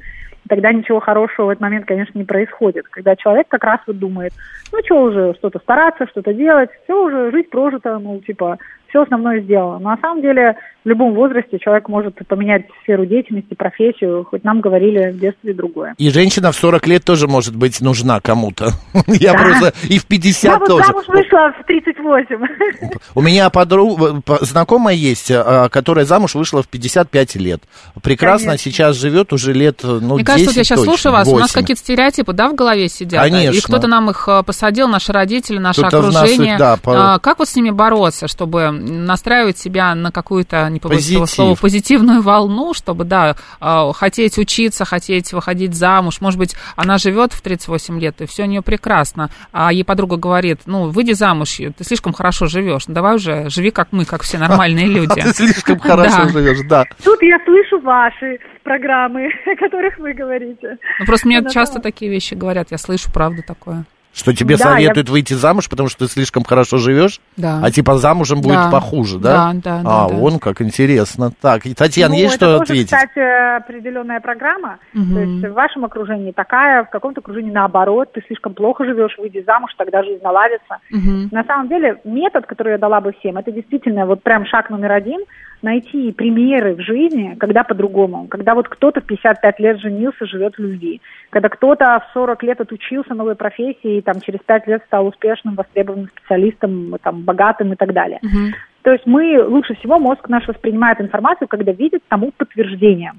Тогда 0.48 0.72
ничего 0.72 1.00
хорошего 1.00 1.46
в 1.46 1.48
этот 1.50 1.62
момент, 1.62 1.86
конечно, 1.86 2.18
не 2.18 2.24
происходит. 2.24 2.86
Когда 2.88 3.14
человек 3.14 3.48
как 3.48 3.64
раз 3.64 3.80
вот 3.86 3.98
думает, 3.98 4.32
ну, 4.72 4.78
что 4.84 5.02
уже, 5.02 5.34
что-то 5.34 5.58
стараться, 5.60 6.06
что-то 6.08 6.34
делать, 6.34 6.70
все 6.84 7.04
уже, 7.04 7.30
жизнь 7.30 7.48
прожита, 7.48 7.98
ну, 7.98 8.20
типа, 8.20 8.58
все 8.90 9.02
основное 9.02 9.40
сделано. 9.40 9.78
Но 9.78 9.90
на 9.90 9.96
самом 9.98 10.20
деле 10.22 10.56
в 10.84 10.88
любом 10.88 11.14
возрасте 11.14 11.58
человек 11.58 11.88
может 11.88 12.16
поменять 12.28 12.66
сферу 12.82 13.04
деятельности, 13.06 13.54
профессию, 13.54 14.24
хоть 14.28 14.44
нам 14.44 14.60
говорили 14.60 15.10
в 15.10 15.18
детстве 15.18 15.52
другое. 15.54 15.94
И 15.98 16.10
женщина 16.10 16.52
в 16.52 16.56
40 16.56 16.86
лет 16.86 17.04
тоже 17.04 17.26
может 17.28 17.54
быть 17.56 17.80
нужна 17.80 18.20
кому-то. 18.20 18.70
Я 19.06 19.32
Да. 19.32 19.38
просто 19.38 19.72
и 19.88 19.98
в 19.98 20.06
50 20.06 20.44
Я 20.44 20.58
вот 20.58 20.68
тоже. 20.68 20.84
замуж 20.86 21.04
вышла 21.08 21.52
в 21.60 21.66
38. 21.66 22.90
У 23.14 23.20
меня 23.22 23.50
подруга, 23.50 24.20
по- 24.22 24.44
знакомая 24.44 24.94
есть, 24.94 25.30
э, 25.30 25.68
которая 25.70 26.04
замуж 26.04 26.34
вышла 26.34 26.62
в 26.62 26.68
55 26.68 27.36
лет. 27.36 27.62
Прекрасно 28.02 28.48
Конечно. 28.48 28.70
сейчас 28.70 28.96
живет 28.96 29.32
уже 29.32 29.52
лет, 29.52 29.80
ну, 29.82 30.14
Мне 30.14 30.24
кажется, 30.24 30.48
вот 30.50 30.56
я 30.56 30.62
10 30.62 30.66
сейчас 30.66 30.78
точно, 30.78 30.92
слушаю 30.92 31.12
вас, 31.12 31.28
у 31.28 31.32
нас 31.38 31.50
8. 31.54 31.60
какие-то 31.60 31.80
стереотипы, 31.80 32.32
да, 32.32 32.48
в 32.48 32.54
голове 32.54 32.88
сидят? 32.88 33.22
Конечно. 33.22 33.56
И 33.56 33.60
кто-то 33.60 33.86
нам 33.86 34.10
их 34.10 34.24
э, 34.28 34.42
посадил, 34.44 34.88
наши 34.88 35.12
родители, 35.12 35.58
наше 35.58 35.82
Кто-то 35.82 36.00
в 36.00 36.06
нас 36.12 36.16
окружение. 36.24 36.56
да, 36.58 36.76
по- 36.82 37.14
А, 37.14 37.18
Как 37.18 37.38
вот 37.38 37.48
с 37.48 37.54
ними 37.56 37.70
бороться, 37.70 38.28
чтобы 38.28 38.70
настраивать 38.80 39.58
себя 39.58 39.94
на 39.94 40.10
какую-то, 40.10 40.68
не 40.70 40.80
побоюсь 40.80 41.10
этого 41.10 41.26
слова, 41.26 41.54
позитивную 41.54 42.22
волну, 42.22 42.74
чтобы, 42.74 43.04
да, 43.04 43.36
а, 43.60 43.92
хотеть 43.92 44.38
учиться, 44.38 44.84
хотеть 44.84 45.32
выходить 45.32 45.74
замуж. 45.74 46.20
Может 46.20 46.38
быть, 46.38 46.56
она 46.76 46.98
живет 46.98 47.32
в 47.32 47.40
38 47.40 48.00
лет, 48.00 48.20
и 48.20 48.26
все 48.26 48.44
у 48.44 48.46
нее 48.46 48.62
прекрасно. 48.62 49.30
А 49.52 49.72
ей 49.72 49.84
подруга 49.84 50.16
говорит, 50.16 50.60
ну, 50.66 50.88
выйди 50.88 51.12
замуж, 51.12 51.56
ты 51.56 51.84
слишком 51.84 52.12
хорошо 52.12 52.46
живешь, 52.46 52.88
ну, 52.88 52.94
давай 52.94 53.16
уже 53.16 53.48
живи 53.50 53.70
как 53.70 53.88
мы, 53.92 54.04
как 54.04 54.22
все 54.22 54.38
нормальные 54.38 54.86
люди. 54.86 55.20
Ты 55.20 55.32
слишком 55.34 55.78
хорошо 55.80 56.28
живешь, 56.28 56.66
да. 56.68 56.84
Тут 57.04 57.22
я 57.22 57.38
слышу 57.44 57.80
ваши 57.80 58.38
программы, 58.62 59.28
о 59.46 59.56
которых 59.56 59.98
вы 59.98 60.12
говорите. 60.12 60.78
Ну, 60.98 61.06
просто 61.06 61.26
мне 61.26 61.40
На 61.40 61.50
часто 61.50 61.80
такие 61.80 62.10
вещи 62.10 62.34
говорят, 62.34 62.68
я 62.70 62.78
слышу 62.78 63.10
правду 63.12 63.42
такое. 63.46 63.84
Что 64.20 64.34
тебе 64.34 64.58
Да, 64.58 64.64
советуют 64.64 65.08
выйти 65.08 65.32
замуж, 65.32 65.70
потому 65.70 65.88
что 65.88 66.06
ты 66.06 66.12
слишком 66.12 66.44
хорошо 66.44 66.76
живешь? 66.76 67.20
Да. 67.38 67.60
А 67.64 67.70
типа 67.70 67.96
замужем 67.96 68.42
будет 68.42 68.56
Да. 68.56 68.70
похуже, 68.70 69.18
да? 69.18 69.52
Да, 69.54 69.60
да, 69.64 69.80
А, 69.80 69.82
да, 69.82 70.08
да. 70.08 70.14
вон 70.14 70.38
как 70.38 70.60
интересно. 70.60 71.32
Так, 71.40 71.64
и, 71.64 71.72
Татьяна, 71.72 72.12
Ну, 72.14 72.20
есть 72.20 72.36
это 72.36 72.44
что 72.46 72.58
тоже, 72.58 72.72
ответить? 72.72 72.90
кстати, 72.92 73.56
определенная 73.56 74.20
программа. 74.20 74.76
Мгм. 74.92 75.14
То 75.14 75.20
есть 75.20 75.44
в 75.46 75.52
вашем 75.54 75.86
окружении 75.86 76.32
такая, 76.32 76.84
в 76.84 76.90
каком-то 76.90 77.20
окружении 77.20 77.50
наоборот. 77.50 78.12
Ты 78.12 78.22
слишком 78.26 78.52
плохо 78.52 78.84
живешь, 78.84 79.16
выйди 79.16 79.42
замуж, 79.46 79.70
тогда 79.78 80.02
жизнь 80.02 80.22
наладится. 80.22 80.76
Мгм. 80.90 81.30
На 81.32 81.42
самом 81.44 81.68
деле 81.68 81.98
метод, 82.04 82.44
который 82.44 82.72
я 82.72 82.78
дала 82.78 83.00
бы 83.00 83.12
всем, 83.20 83.38
это 83.38 83.50
действительно 83.50 84.04
вот 84.04 84.22
прям 84.22 84.44
шаг 84.44 84.68
номер 84.68 84.92
один– 84.92 85.20
найти 85.62 86.12
примеры 86.12 86.74
в 86.74 86.80
жизни, 86.80 87.36
когда 87.38 87.64
по-другому. 87.64 88.26
Когда 88.28 88.54
вот 88.54 88.68
кто-то 88.68 89.00
в 89.00 89.04
55 89.04 89.60
лет 89.60 89.80
женился, 89.80 90.26
живет 90.26 90.56
в 90.56 90.58
любви. 90.58 91.00
Когда 91.30 91.48
кто-то 91.48 92.02
в 92.08 92.12
40 92.14 92.42
лет 92.42 92.60
отучился 92.60 93.14
новой 93.14 93.34
профессии 93.34 93.98
и 93.98 94.02
там 94.02 94.20
через 94.20 94.40
5 94.40 94.66
лет 94.66 94.82
стал 94.86 95.06
успешным, 95.06 95.54
востребованным 95.54 96.08
специалистом, 96.08 96.96
там, 97.02 97.22
богатым 97.22 97.72
и 97.72 97.76
так 97.76 97.92
далее. 97.92 98.18
Мгм. 98.22 98.54
То 98.82 98.92
есть 98.92 99.06
мы 99.06 99.42
лучше 99.44 99.74
всего 99.74 99.98
мозг 99.98 100.28
наш 100.28 100.46
воспринимает 100.48 101.00
информацию, 101.00 101.48
когда 101.48 101.72
видит 101.72 102.02
тому 102.08 102.32
подтверждение. 102.36 103.12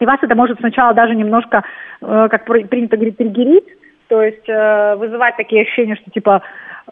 И 0.00 0.06
вас 0.06 0.18
это 0.20 0.34
может 0.34 0.58
сначала 0.58 0.94
даже 0.94 1.14
немножко, 1.14 1.62
э, 2.00 2.28
как 2.28 2.44
при- 2.44 2.64
принято 2.64 2.96
говорить, 2.96 3.16
триггерить, 3.18 3.66
то 4.08 4.20
есть 4.20 4.48
э, 4.48 4.96
вызывать 4.96 5.36
такие 5.36 5.62
ощущения, 5.62 5.94
что 5.94 6.10
типа, 6.10 6.42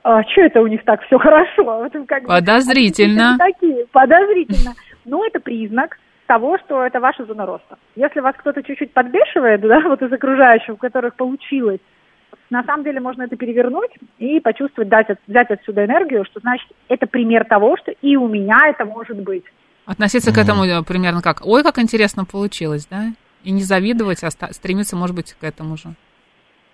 что 0.02 0.40
это 0.42 0.60
у 0.60 0.66
них 0.66 0.84
так 0.84 1.02
все 1.06 1.18
хорошо? 1.18 1.64
Вот 1.64 1.94
им 1.94 2.06
как 2.06 2.22
бы- 2.22 2.28
Подозрительно. 2.28 3.30
они 3.30 3.38
такие, 3.52 3.86
подозрительно. 3.92 4.74
Но 5.04 5.24
это 5.26 5.40
признак 5.40 5.98
того, 6.26 6.58
что 6.58 6.84
это 6.84 7.00
ваша 7.00 7.24
зона 7.24 7.46
роста. 7.46 7.78
Если 7.96 8.20
вас 8.20 8.34
кто-то 8.38 8.62
чуть-чуть 8.62 8.92
подбешивает, 8.92 9.60
да, 9.62 9.80
вот 9.80 10.00
из 10.02 10.12
окружающих, 10.12 10.74
у 10.74 10.76
которых 10.76 11.14
получилось, 11.16 11.80
на 12.50 12.62
самом 12.64 12.84
деле 12.84 13.00
можно 13.00 13.22
это 13.24 13.36
перевернуть 13.36 13.90
и 14.18 14.38
почувствовать, 14.40 14.88
дать, 14.88 15.10
от- 15.10 15.18
взять 15.26 15.50
отсюда 15.50 15.84
энергию, 15.84 16.24
что 16.24 16.40
значит 16.40 16.68
это 16.88 17.06
пример 17.06 17.44
того, 17.44 17.76
что 17.76 17.90
и 17.90 18.16
у 18.16 18.28
меня 18.28 18.68
это 18.68 18.84
может 18.84 19.16
быть. 19.18 19.44
Относиться 19.86 20.32
к 20.32 20.38
этому 20.38 20.62
примерно 20.84 21.22
как, 21.22 21.40
ой, 21.44 21.62
как 21.64 21.78
интересно 21.78 22.24
получилось, 22.24 22.86
да? 22.86 23.06
И 23.42 23.50
не 23.50 23.62
завидовать, 23.62 24.22
а 24.22 24.30
ста- 24.30 24.52
стремиться, 24.52 24.94
может 24.96 25.16
быть, 25.16 25.34
к 25.40 25.42
этому 25.42 25.76
же. 25.76 25.94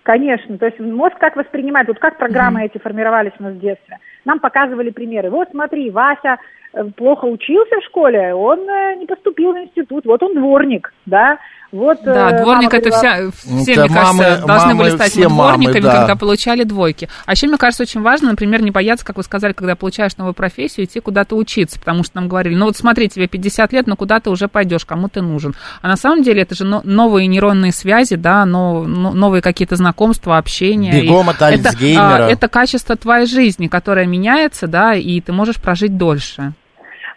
Конечно, 0.07 0.57
то 0.57 0.67
есть 0.67 0.79
мозг 0.79 1.17
как 1.19 1.35
воспринимает, 1.35 1.89
вот 1.89 1.99
как 1.99 2.17
программы 2.17 2.63
эти 2.63 2.77
формировались 2.77 3.33
у 3.39 3.43
нас 3.43 3.55
в 3.55 3.59
детстве. 3.59 3.99
Нам 4.27 4.39
показывали 4.39 4.89
примеры. 4.89 5.29
Вот 5.29 5.47
смотри, 5.51 5.89
Вася 5.89 6.35
э, 6.73 6.83
плохо 6.97 7.23
учился 7.25 7.79
в 7.79 7.85
школе, 7.85 8.33
он 8.35 8.59
э, 8.69 8.97
не 8.99 9.05
поступил 9.05 9.53
в 9.53 9.57
институт, 9.57 10.05
вот 10.05 10.21
он 10.21 10.35
дворник, 10.35 10.93
да, 11.05 11.37
вот... 11.71 12.01
Да, 12.03 12.31
э, 12.31 12.43
дворник 12.43 12.73
это 12.73 12.89
вся, 12.91 13.29
все, 13.31 13.73
Это 13.73 13.81
мне 13.85 13.93
кажется, 13.93 14.23
мамы- 14.23 14.47
должны 14.47 14.67
мамы, 14.73 14.83
были 14.83 14.89
стать 14.91 15.11
все 15.11 15.27
мамы, 15.27 15.63
дворниками, 15.63 15.83
да. 15.83 15.97
когда 15.97 16.15
получали 16.15 16.63
двойки. 16.63 17.09
А 17.25 17.31
еще, 17.31 17.47
мне 17.47 17.57
кажется, 17.57 17.83
очень 17.83 18.01
важно, 18.01 18.29
например, 18.29 18.61
не 18.61 18.71
бояться, 18.71 19.05
как 19.05 19.17
вы 19.17 19.23
сказали, 19.23 19.51
когда 19.51 19.75
получаешь 19.75 20.15
новую 20.17 20.33
профессию, 20.33 20.85
идти 20.85 21.01
куда-то 21.01 21.35
учиться, 21.35 21.77
потому 21.79 22.03
что 22.03 22.17
нам 22.17 22.29
говорили, 22.29 22.55
ну 22.55 22.67
вот 22.67 22.77
смотри, 22.77 23.09
тебе 23.09 23.27
50 23.27 23.73
лет, 23.73 23.87
но 23.87 23.97
куда 23.97 24.21
ты 24.21 24.29
уже 24.29 24.47
пойдешь, 24.47 24.85
кому 24.85 25.09
ты 25.09 25.21
нужен. 25.21 25.55
А 25.81 25.89
на 25.89 25.97
самом 25.97 26.23
деле 26.23 26.43
это 26.43 26.55
же 26.55 26.63
но- 26.63 26.81
новые 26.85 27.27
нейронные 27.27 27.73
связи, 27.73 28.15
да, 28.15 28.45
но, 28.45 28.83
но- 28.83 29.11
новые 29.11 29.41
какие-то 29.41 29.75
знакомства, 29.75 30.37
общения. 30.37 31.01
Бегом 31.01 31.27
от 31.27 31.35
это, 31.35 31.47
Альцгеймера. 31.47 32.27
а, 32.27 32.29
это 32.29 32.47
качество 32.47 32.95
твоей 32.95 33.25
жизни, 33.25 33.67
которое 33.67 34.05
меняется, 34.17 34.67
да, 34.67 34.93
и 34.95 35.21
ты 35.21 35.31
можешь 35.33 35.61
прожить 35.61 35.97
дольше. 35.97 36.51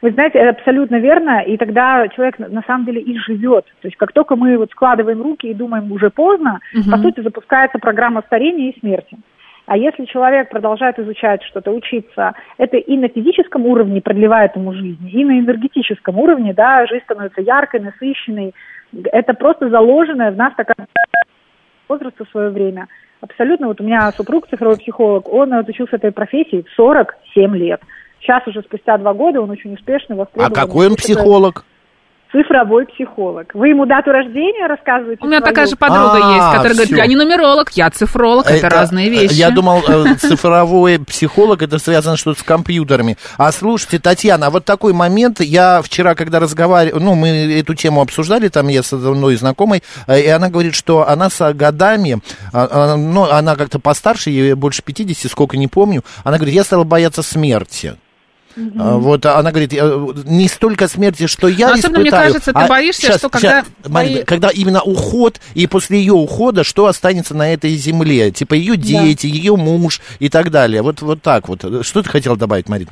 Вы 0.03 0.13
знаете, 0.13 0.39
это 0.39 0.51
абсолютно 0.59 0.97
верно, 0.97 1.41
и 1.43 1.57
тогда 1.59 2.09
человек 2.09 2.39
на- 2.39 2.63
самом 2.67 2.87
деле 2.87 3.01
и 3.03 3.19
живет. 3.19 3.67
То 3.83 3.89
есть 3.89 3.97
как 3.97 4.13
только 4.13 4.35
мы 4.35 4.57
вот 4.57 4.71
складываем 4.71 5.21
руки 5.23 5.47
и 5.47 5.55
думаем 5.55 5.93
уже 5.93 6.09
поздно, 6.11 6.61
Мгм. 6.73 6.91
по 6.91 6.99
сути 6.99 7.21
запускается 7.21 7.79
программа 7.79 8.23
старения 8.27 8.71
и 8.71 8.81
смерти. 8.81 9.19
А 9.67 9.77
если 9.77 10.07
человек 10.07 10.49
продолжает 10.49 10.99
изучать 10.99 11.43
что-то, 11.45 11.71
учиться, 11.71 12.33
это 12.59 12.77
и 12.79 12.97
на 12.97 13.09
физическом 13.09 13.67
уровне 13.67 14.01
продлевает 14.01 14.57
ему 14.57 14.73
жизнь, 14.73 15.09
и 15.13 15.25
на 15.25 15.39
энергетическом 15.39 16.19
уровне, 16.19 16.55
да, 16.55 16.87
жизнь 16.87 17.05
становится 17.05 17.43
яркой, 17.43 17.81
насыщенной. 17.81 18.53
Это 19.13 19.35
просто 19.35 19.69
заложенная 19.69 20.33
в 20.33 20.37
нас 20.37 20.53
такая 20.57 20.87
возраста 21.91 22.25
в 22.25 22.31
свое 22.31 22.51
время. 22.51 22.87
Абсолютно. 23.21 23.67
Вот 23.69 23.81
у 23.81 23.85
меня 23.85 24.11
супруг 24.13 24.49
цифровой 24.49 24.79
психолог, 24.79 25.31
он 25.31 25.53
отучился 25.53 25.97
этой 25.97 26.13
профессии 26.13 26.63
в 26.63 26.71
47 26.75 27.57
лет. 27.57 27.81
Сейчас 28.21 28.47
уже 28.47 28.63
спустя 28.63 28.97
два 28.99 29.13
года 29.13 29.41
он 29.41 29.51
очень 29.51 29.75
успешный, 29.75 30.15
А 30.15 30.21
востребованный. 30.21 30.55
какой 30.55 30.87
он 30.89 30.97
психолог? 30.97 31.65
Цифровой 32.33 32.87
психолог. 32.87 33.51
Вы 33.55 33.69
ему 33.69 33.87
дату 33.87 34.13
рождения 34.13 34.67
рассказываете? 34.69 35.21
У 35.23 35.27
меня 35.27 35.39
свою? 35.39 35.53
такая 35.53 35.67
же 35.67 35.75
подруга 35.75 36.19
А, 36.23 36.37
есть, 36.37 36.47
которая 36.47 36.75
говорит, 36.75 36.93
всё. 36.93 36.97
я 36.97 37.07
не 37.07 37.17
нумеролог, 37.17 37.71
я 37.73 37.91
цифролог, 37.91 38.49
это, 38.49 38.69
разные 38.69 39.09
э, 39.09 39.11
вещи. 39.11 39.35
Я 39.35 39.51
думал, 39.51 39.83
э, 39.87 40.15
цифровой 40.15 41.01
психолог, 41.01 41.63
это 41.63 41.79
связано 41.81 42.17
что-то 42.17 42.39
с 42.39 42.43
компьютерами. 42.45 43.17
А 43.37 43.51
слушайте, 43.51 43.99
Татьяна, 43.99 44.47
а 44.47 44.51
вот 44.51 44.65
такой 44.65 44.93
момент, 44.93 45.41
я 45.41 45.83
вчера, 45.83 46.15
когда 46.15 46.39
разговаривал, 46.39 47.01
ну, 47.01 47.15
мы 47.17 47.29
эту 47.59 47.75
тему 47.75 48.01
обсуждали, 48.01 48.47
там 48.47 48.69
я 48.69 48.85
с 48.85 48.93
одной 48.93 49.35
знакомой, 49.35 49.83
э, 50.07 50.21
и 50.21 50.29
она 50.29 50.51
говорит, 50.51 50.77
что 50.77 51.09
она 51.09 51.31
с 51.31 51.53
годами, 51.53 52.21
а, 52.53 52.69
а, 52.71 52.97
ну, 52.97 53.25
она 53.25 53.57
как-то 53.57 53.81
постарше, 53.81 54.31
ей 54.31 54.55
больше 54.55 54.83
50, 54.83 55.33
сколько 55.33 55.57
не 55.57 55.67
помню, 55.67 56.05
она 56.23 56.37
говорит, 56.37 56.55
я 56.55 56.63
стала 56.63 56.85
бояться 56.85 57.23
смерти. 57.23 57.97
А, 58.79 58.97
Вот 58.97 59.25
а 59.27 59.39
она 59.39 59.51
говорит, 59.51 59.73
я- 59.73 59.91
не 60.25 60.49
столько 60.49 60.89
смерти, 60.89 61.27
что 61.27 61.49
я 61.49 61.69
Но 61.69 61.75
особенно, 61.75 62.01
мне 62.01 62.09
испытаю, 62.09 62.33
кажется, 62.33 62.53
ты 62.53 62.59
а 62.59 62.67
боишься, 62.67 63.07
щас, 63.07 63.17
что 63.19 63.29
когда 63.29 63.65
Марина, 63.87 64.15
твои- 64.15 64.25
когда 64.25 64.49
именно 64.49 64.83
уход, 64.83 65.41
и 65.55 65.67
после 65.67 65.99
ее 66.01 66.15
ухода, 66.15 66.65
что 66.65 66.87
останется 66.87 67.35
на 67.35 67.53
этой 67.53 67.75
земле? 67.77 68.31
Типа 68.31 68.55
ее 68.55 68.77
дети, 68.77 69.27
ее 69.27 69.57
муж 69.57 70.01
и 70.19 70.29
так 70.29 70.51
далее. 70.51 70.83
Вот, 70.83 71.01
вот 71.03 71.23
так 71.23 71.49
вот. 71.49 71.65
Что 71.85 72.03
ты 72.03 72.09
хотела 72.09 72.37
добавить, 72.37 72.69
Марина? 72.69 72.91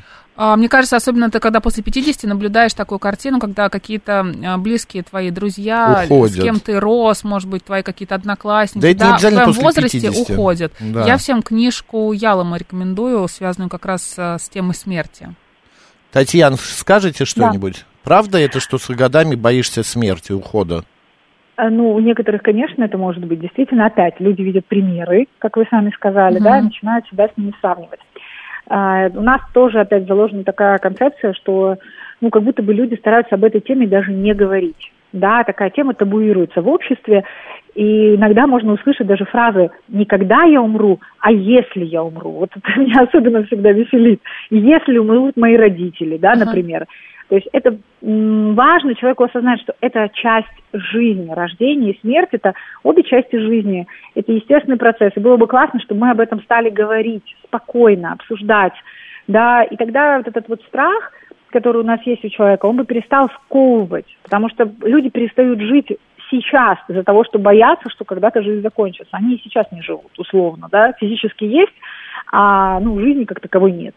Мне 0.55 0.69
кажется, 0.69 0.95
особенно 0.95 1.29
ты, 1.29 1.41
когда 1.41 1.59
после 1.59 1.83
50 1.83 2.25
наблюдаешь 2.25 2.73
такую 2.73 2.97
картину, 2.97 3.41
когда 3.41 3.67
какие-то 3.67 4.25
близкие 4.57 5.03
твои 5.03 5.31
друзья, 5.31 6.03
Уходят. 6.05 6.37
с 6.37 6.41
кем 6.41 6.61
ты 6.61 6.79
рос, 6.79 7.25
может 7.25 7.49
быть, 7.49 7.65
твои 7.65 7.83
какие-то 7.83 8.15
одноклассники, 8.15 8.81
Да 8.81 8.87
это 8.87 9.05
не 9.05 9.13
в 9.17 9.19
твоем 9.19 9.51
возрасте 9.51 9.99
50. 9.99 10.29
уходят. 10.37 10.71
Да. 10.79 11.05
Я 11.05 11.17
всем 11.17 11.41
книжку 11.41 12.13
Ялома 12.13 12.55
рекомендую, 12.55 13.27
связанную 13.27 13.69
как 13.69 13.85
раз 13.85 14.13
с 14.17 14.47
темой 14.49 14.75
смерти. 14.75 15.35
Татьяна, 16.11 16.55
скажете 16.57 17.25
что-нибудь? 17.25 17.85
Правда 18.03 18.39
это, 18.39 18.59
что 18.59 18.77
с 18.77 18.89
годами 18.89 19.35
боишься 19.35 19.83
смерти, 19.83 20.31
ухода? 20.31 20.83
А, 21.55 21.69
Ну, 21.69 21.93
у 21.93 21.99
некоторых, 21.99 22.41
конечно, 22.41 22.83
это 22.83 22.97
может 22.97 23.23
быть. 23.25 23.39
Действительно, 23.41 23.85
опять 23.85 24.19
люди 24.19 24.41
видят 24.41 24.65
примеры, 24.65 25.27
как 25.39 25.57
вы 25.57 25.67
сами 25.69 25.91
сказали, 25.91 26.35
Мгм. 26.35 26.43
да, 26.43 26.59
и 26.59 26.63
начинают 26.63 27.05
себя 27.07 27.27
с 27.27 27.37
ними 27.37 27.53
сравнивать. 27.59 27.99
А, 28.67 29.07
у 29.13 29.21
нас 29.21 29.41
тоже 29.53 29.79
опять 29.81 30.07
заложена 30.07 30.43
такая 30.43 30.77
концепция, 30.77 31.33
что, 31.33 31.77
ну, 32.21 32.29
как 32.29 32.43
будто 32.43 32.63
бы 32.63 32.73
люди 32.73 32.95
стараются 32.95 33.35
об 33.35 33.43
этой 33.43 33.61
теме 33.61 33.87
даже 33.87 34.11
не 34.11 34.33
говорить. 34.33 34.91
Да, 35.11 35.43
такая 35.43 35.69
тема 35.71 35.93
табуируется 35.95 36.61
в 36.61 36.67
обществе, 36.69 37.23
и 37.79 38.15
иногда 38.15 38.45
можно 38.45 38.73
услышать 38.73 39.07
даже 39.07 39.23
фразы 39.23 39.71
«не 39.87 40.03
когда 40.03 40.43
я 40.43 40.61
умру, 40.61 40.99
а 41.19 41.31
если 41.31 41.85
я 41.85 42.03
умру». 42.03 42.31
Вот 42.31 42.49
это 42.53 42.67
меня 42.77 43.03
особенно 43.03 43.45
всегда 43.45 43.71
веселит. 43.71 44.19
«Если 44.49 44.97
умрут 44.97 45.37
мои 45.37 45.55
родители», 45.55 46.17
да, 46.17 46.33
Ага. 46.33 46.43
например. 46.43 46.87
То 47.29 47.35
есть 47.35 47.47
это 47.53 47.77
важно 48.01 48.95
человеку 48.95 49.23
осознать, 49.23 49.61
что 49.61 49.75
это 49.79 50.09
часть 50.13 50.47
жизни, 50.73 51.31
рождение 51.31 51.93
и 51.93 51.99
смерть, 52.01 52.29
это 52.33 52.53
обе 52.83 53.03
части 53.03 53.37
жизни, 53.37 53.87
это 54.13 54.33
естественный 54.33 54.77
процесс. 54.77 55.13
И 55.15 55.21
было 55.21 55.37
бы 55.37 55.47
классно, 55.47 55.79
чтобы 55.79 56.01
мы 56.01 56.11
об 56.11 56.19
этом 56.19 56.41
стали 56.41 56.69
говорить 56.69 57.33
спокойно, 57.45 58.11
обсуждать, 58.11 58.73
да, 59.27 59.63
и 59.63 59.77
тогда 59.77 60.17
вот 60.17 60.27
этот 60.27 60.49
вот 60.49 60.61
страх, 60.63 61.13
который 61.51 61.81
у 61.81 61.85
нас 61.85 62.01
есть 62.05 62.25
у 62.25 62.29
человека, 62.29 62.65
он 62.65 62.75
бы 62.75 62.83
перестал 62.83 63.29
сковывать, 63.29 64.17
потому 64.23 64.49
что 64.49 64.69
люди 64.81 65.09
перестают 65.09 65.61
жить 65.61 65.97
сейчас 66.29 66.77
из-за 66.87 67.03
того, 67.03 67.23
что 67.23 67.39
боятся, 67.39 67.89
что 67.89 68.05
когда-то 68.05 68.41
жизнь 68.41 68.61
закончится. 68.61 69.17
Они 69.17 69.35
и 69.35 69.41
сейчас 69.43 69.71
не 69.71 69.81
живут, 69.81 70.11
условно, 70.17 70.67
да, 70.71 70.93
физически 70.93 71.45
есть, 71.45 71.73
а, 72.31 72.79
ну, 72.79 72.99
жизни 72.99 73.25
как 73.25 73.39
таковой 73.39 73.71
нет. 73.71 73.95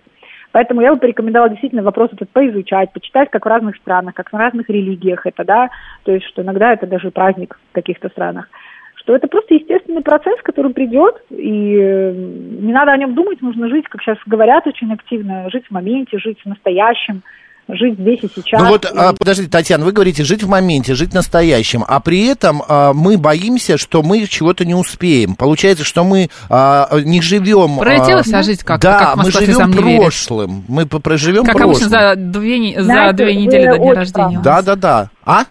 Поэтому 0.53 0.83
я 0.83 0.93
бы 0.93 1.01
порекомендовала 1.01 1.49
действительно 1.49 1.83
вопрос 1.83 2.11
этот 2.12 2.29
поизучать, 2.29 2.93
почитать, 2.93 3.31
как 3.31 3.45
в 3.45 3.49
разных 3.49 3.77
странах, 3.77 4.15
как 4.15 4.31
в 4.31 4.37
разных 4.37 4.69
религиях 4.69 5.27
это, 5.27 5.45
да, 5.45 5.71
то 6.05 6.12
есть, 6.12 6.27
что 6.27 6.43
иногда 6.43 6.73
это 6.73 6.87
даже 6.87 7.11
праздник 7.11 7.59
в 7.71 7.75
каких-то 7.75 8.11
странах, 8.11 8.49
что 8.97 9.17
это 9.17 9.29
просто 9.29 9.55
естественный 9.55 10.03
процесс, 10.03 10.41
который 10.43 10.73
придет, 10.73 11.23
и 11.31 11.77
э, 11.77 12.12
не 12.12 12.73
надо 12.73 12.93
о 12.93 12.97
нем 12.99 13.15
думать, 13.15 13.41
нужно 13.41 13.69
жить, 13.69 13.89
как 13.89 14.03
сейчас 14.03 14.19
говорят 14.27 14.67
очень 14.67 14.93
активно, 14.93 15.49
жить 15.51 15.67
в 15.67 15.71
моменте, 15.71 16.19
жить 16.19 16.41
в 16.43 16.47
настоящем, 16.47 17.23
жить 17.69 17.99
здесь 17.99 18.21
и 18.23 18.28
сейчас. 18.28 18.61
Ну 18.61 18.69
вот, 18.69 18.85
И- 18.85 18.88
а, 18.97 19.12
подождите, 19.12 19.50
Татьяна, 19.50 19.85
вы 19.85 19.92
говорите 19.92 20.25
жить 20.25 20.42
в 20.42 20.49
моменте, 20.49 20.95
жить 20.95 21.14
настоящим, 21.14 21.85
а 21.87 22.00
при 22.00 22.26
этом 22.26 22.62
а, 22.69 22.92
мы 22.92 23.19
боимся, 23.19 23.78
что 23.78 24.02
мы 24.02 24.26
чего-то 24.26 24.64
не 24.64 24.75
успеем. 24.75 25.35
Получается, 25.35 25.85
что 25.85 26.04
мы 26.04 26.28
а, 26.50 26.88
не 27.04 27.21
живем... 27.23 27.78
Пролетела 27.78 28.21
а, 28.21 28.42
жизнь 28.42 28.62
как-то, 28.64 28.88
Да, 28.88 28.99
как 28.99 29.16
мы 29.16 29.31
живем 29.31 29.73
прошлым. 29.73 30.64
Мы 30.69 30.87
проживем 30.87 31.45
Как 31.45 31.57
прошлым. 31.57 31.73
обычно 31.73 31.88
за 31.88 32.16
две, 32.16 32.75
за 32.76 32.83
Знаете, 32.85 33.25
две 33.25 33.35
недели 33.37 33.66
до 33.69 33.78
дня 33.78 33.95
рождения. 33.95 34.28
у 34.28 34.33
нас. 34.33 34.45
Да, 34.45 34.62
да, 34.62 34.76
да. 34.76 35.11
А? 35.25 35.45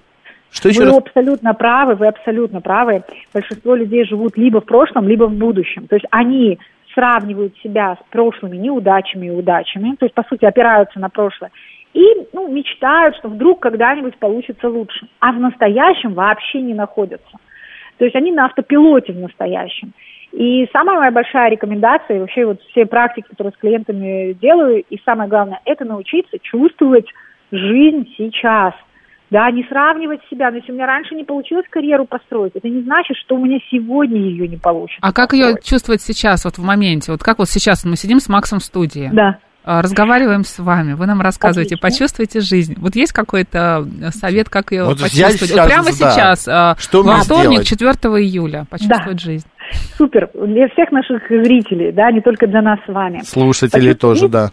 Что 0.51 0.67
еще 0.67 0.81
вы 0.81 0.85
раз? 0.87 0.97
абсолютно 0.97 1.53
правы, 1.53 1.95
вы 1.95 2.07
абсолютно 2.07 2.59
правы. 2.59 3.03
Большинство 3.33 3.73
людей 3.73 4.05
живут 4.05 4.37
либо 4.37 4.59
в 4.59 4.65
прошлом, 4.65 5.07
либо 5.07 5.23
в 5.25 5.33
будущем. 5.33 5.87
То 5.87 5.95
есть 5.95 6.05
они 6.11 6.59
сравнивают 6.93 7.53
себя 7.63 7.95
с 7.95 8.11
прошлыми 8.11 8.57
неудачами 8.57 9.27
и 9.27 9.29
удачами, 9.29 9.95
то 9.95 10.05
есть, 10.05 10.13
по 10.13 10.23
сути, 10.23 10.43
опираются 10.43 10.99
на 10.99 11.07
прошлое, 11.09 11.49
и 11.93 12.27
ну, 12.33 12.47
мечтают, 12.47 13.15
что 13.17 13.29
вдруг 13.29 13.59
когда-нибудь 13.59 14.17
получится 14.17 14.69
лучше. 14.69 15.07
А 15.19 15.31
в 15.31 15.39
настоящем 15.39 16.13
вообще 16.13 16.61
не 16.61 16.73
находятся. 16.73 17.37
То 17.97 18.05
есть 18.05 18.15
они 18.15 18.31
на 18.31 18.45
автопилоте 18.45 19.13
в 19.13 19.19
настоящем. 19.19 19.93
И 20.31 20.67
самая 20.71 20.97
моя 20.97 21.11
большая 21.11 21.51
рекомендация, 21.51 22.17
и 22.17 22.19
вообще 22.19 22.45
вот 22.45 22.61
все 22.71 22.85
практики, 22.85 23.27
которые 23.29 23.51
с 23.51 23.57
клиентами 23.57 24.33
делаю, 24.33 24.83
и 24.89 24.97
самое 25.03 25.29
главное, 25.29 25.59
это 25.65 25.83
научиться 25.83 26.39
чувствовать 26.39 27.05
жизнь 27.51 28.07
сейчас. 28.17 28.73
Да, 29.29 29.49
не 29.49 29.63
сравнивать 29.65 30.19
себя. 30.29 30.51
Но 30.51 30.57
если 30.57 30.71
у 30.71 30.75
меня 30.75 30.87
раньше 30.87 31.15
не 31.15 31.23
получилось 31.23 31.65
карьеру 31.69 32.05
построить, 32.05 32.53
это 32.55 32.67
не 32.67 32.81
значит, 32.81 33.15
что 33.17 33.35
у 33.35 33.45
меня 33.45 33.59
сегодня 33.69 34.17
ее 34.17 34.47
не 34.47 34.57
получится. 34.57 34.99
А 35.01 35.13
как 35.13 35.33
ее 35.33 35.55
чувствовать 35.63 36.01
сейчас, 36.01 36.43
вот 36.43 36.57
в 36.57 36.63
моменте? 36.63 37.11
Вот 37.13 37.23
как 37.23 37.39
вот 37.39 37.47
сейчас 37.47 37.85
мы 37.85 37.95
сидим 37.95 38.19
с 38.19 38.27
Максом 38.27 38.59
в 38.59 38.63
студии, 38.63 39.09
Да. 39.11 39.37
А, 39.63 39.81
разговариваем 39.81 40.43
с 40.43 40.59
вами, 40.59 40.93
вы 40.93 41.05
нам 41.05 41.21
рассказываете, 41.21 41.75
Отлично. 41.75 41.87
почувствуйте 41.89 42.39
жизнь. 42.41 42.75
Вот 42.77 42.95
есть 42.95 43.11
какой-то 43.13 43.85
э, 44.01 44.09
совет, 44.11 44.49
как 44.49 44.71
ее 44.71 44.85
Вот 44.85 44.99
почувствовать? 44.99 45.39
сейчас, 45.39 45.51
Вот 45.57 45.67
прямо 45.67 45.83
да. 45.85 45.91
сейчас, 45.91 46.43
Что 46.83 47.03
во 47.03 47.17
вторник, 47.17 47.63
сделать? 47.63 47.67
4 47.67 47.91
июля, 48.23 48.65
почувствовать 48.69 49.21
жизнь. 49.21 49.47
Супер. 49.97 50.29
Для 50.33 50.67
всех 50.69 50.91
наших 50.91 51.27
зрителей, 51.29 51.91
да, 51.91 52.11
не 52.11 52.21
только 52.21 52.47
для 52.47 52.61
нас 52.61 52.79
с 52.85 52.91
вами. 52.91 53.21
Слушатели 53.23 53.93
Почувствуйте- 53.93 53.99
тоже, 53.99 54.27
да. 54.29 54.49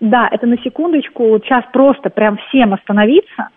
Да, 0.00 0.28
это 0.30 0.46
на 0.46 0.56
секундочку, 0.58 1.28
вот 1.28 1.44
сейчас 1.44 1.64
просто 1.72 2.10
прям 2.10 2.38
всем 2.48 2.74
остановиться 2.74 3.48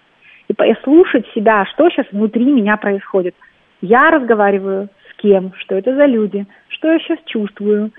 и 0.48 0.54
послушать 0.54 1.26
себя, 1.36 1.66
что 1.74 1.90
сейчас 1.90 2.06
внутри 2.12 2.46
меня 2.46 2.78
происходит. 2.78 3.36
Я 3.82 4.10
разговариваю 4.12 4.90
с 5.12 5.22
кем, 5.22 5.54
что 5.60 5.76
это 5.76 5.96
за 5.96 6.06
люди, 6.06 6.46
что 6.70 6.92
я 6.92 7.00
сейчас 7.00 7.20
чувствую, 7.26 7.92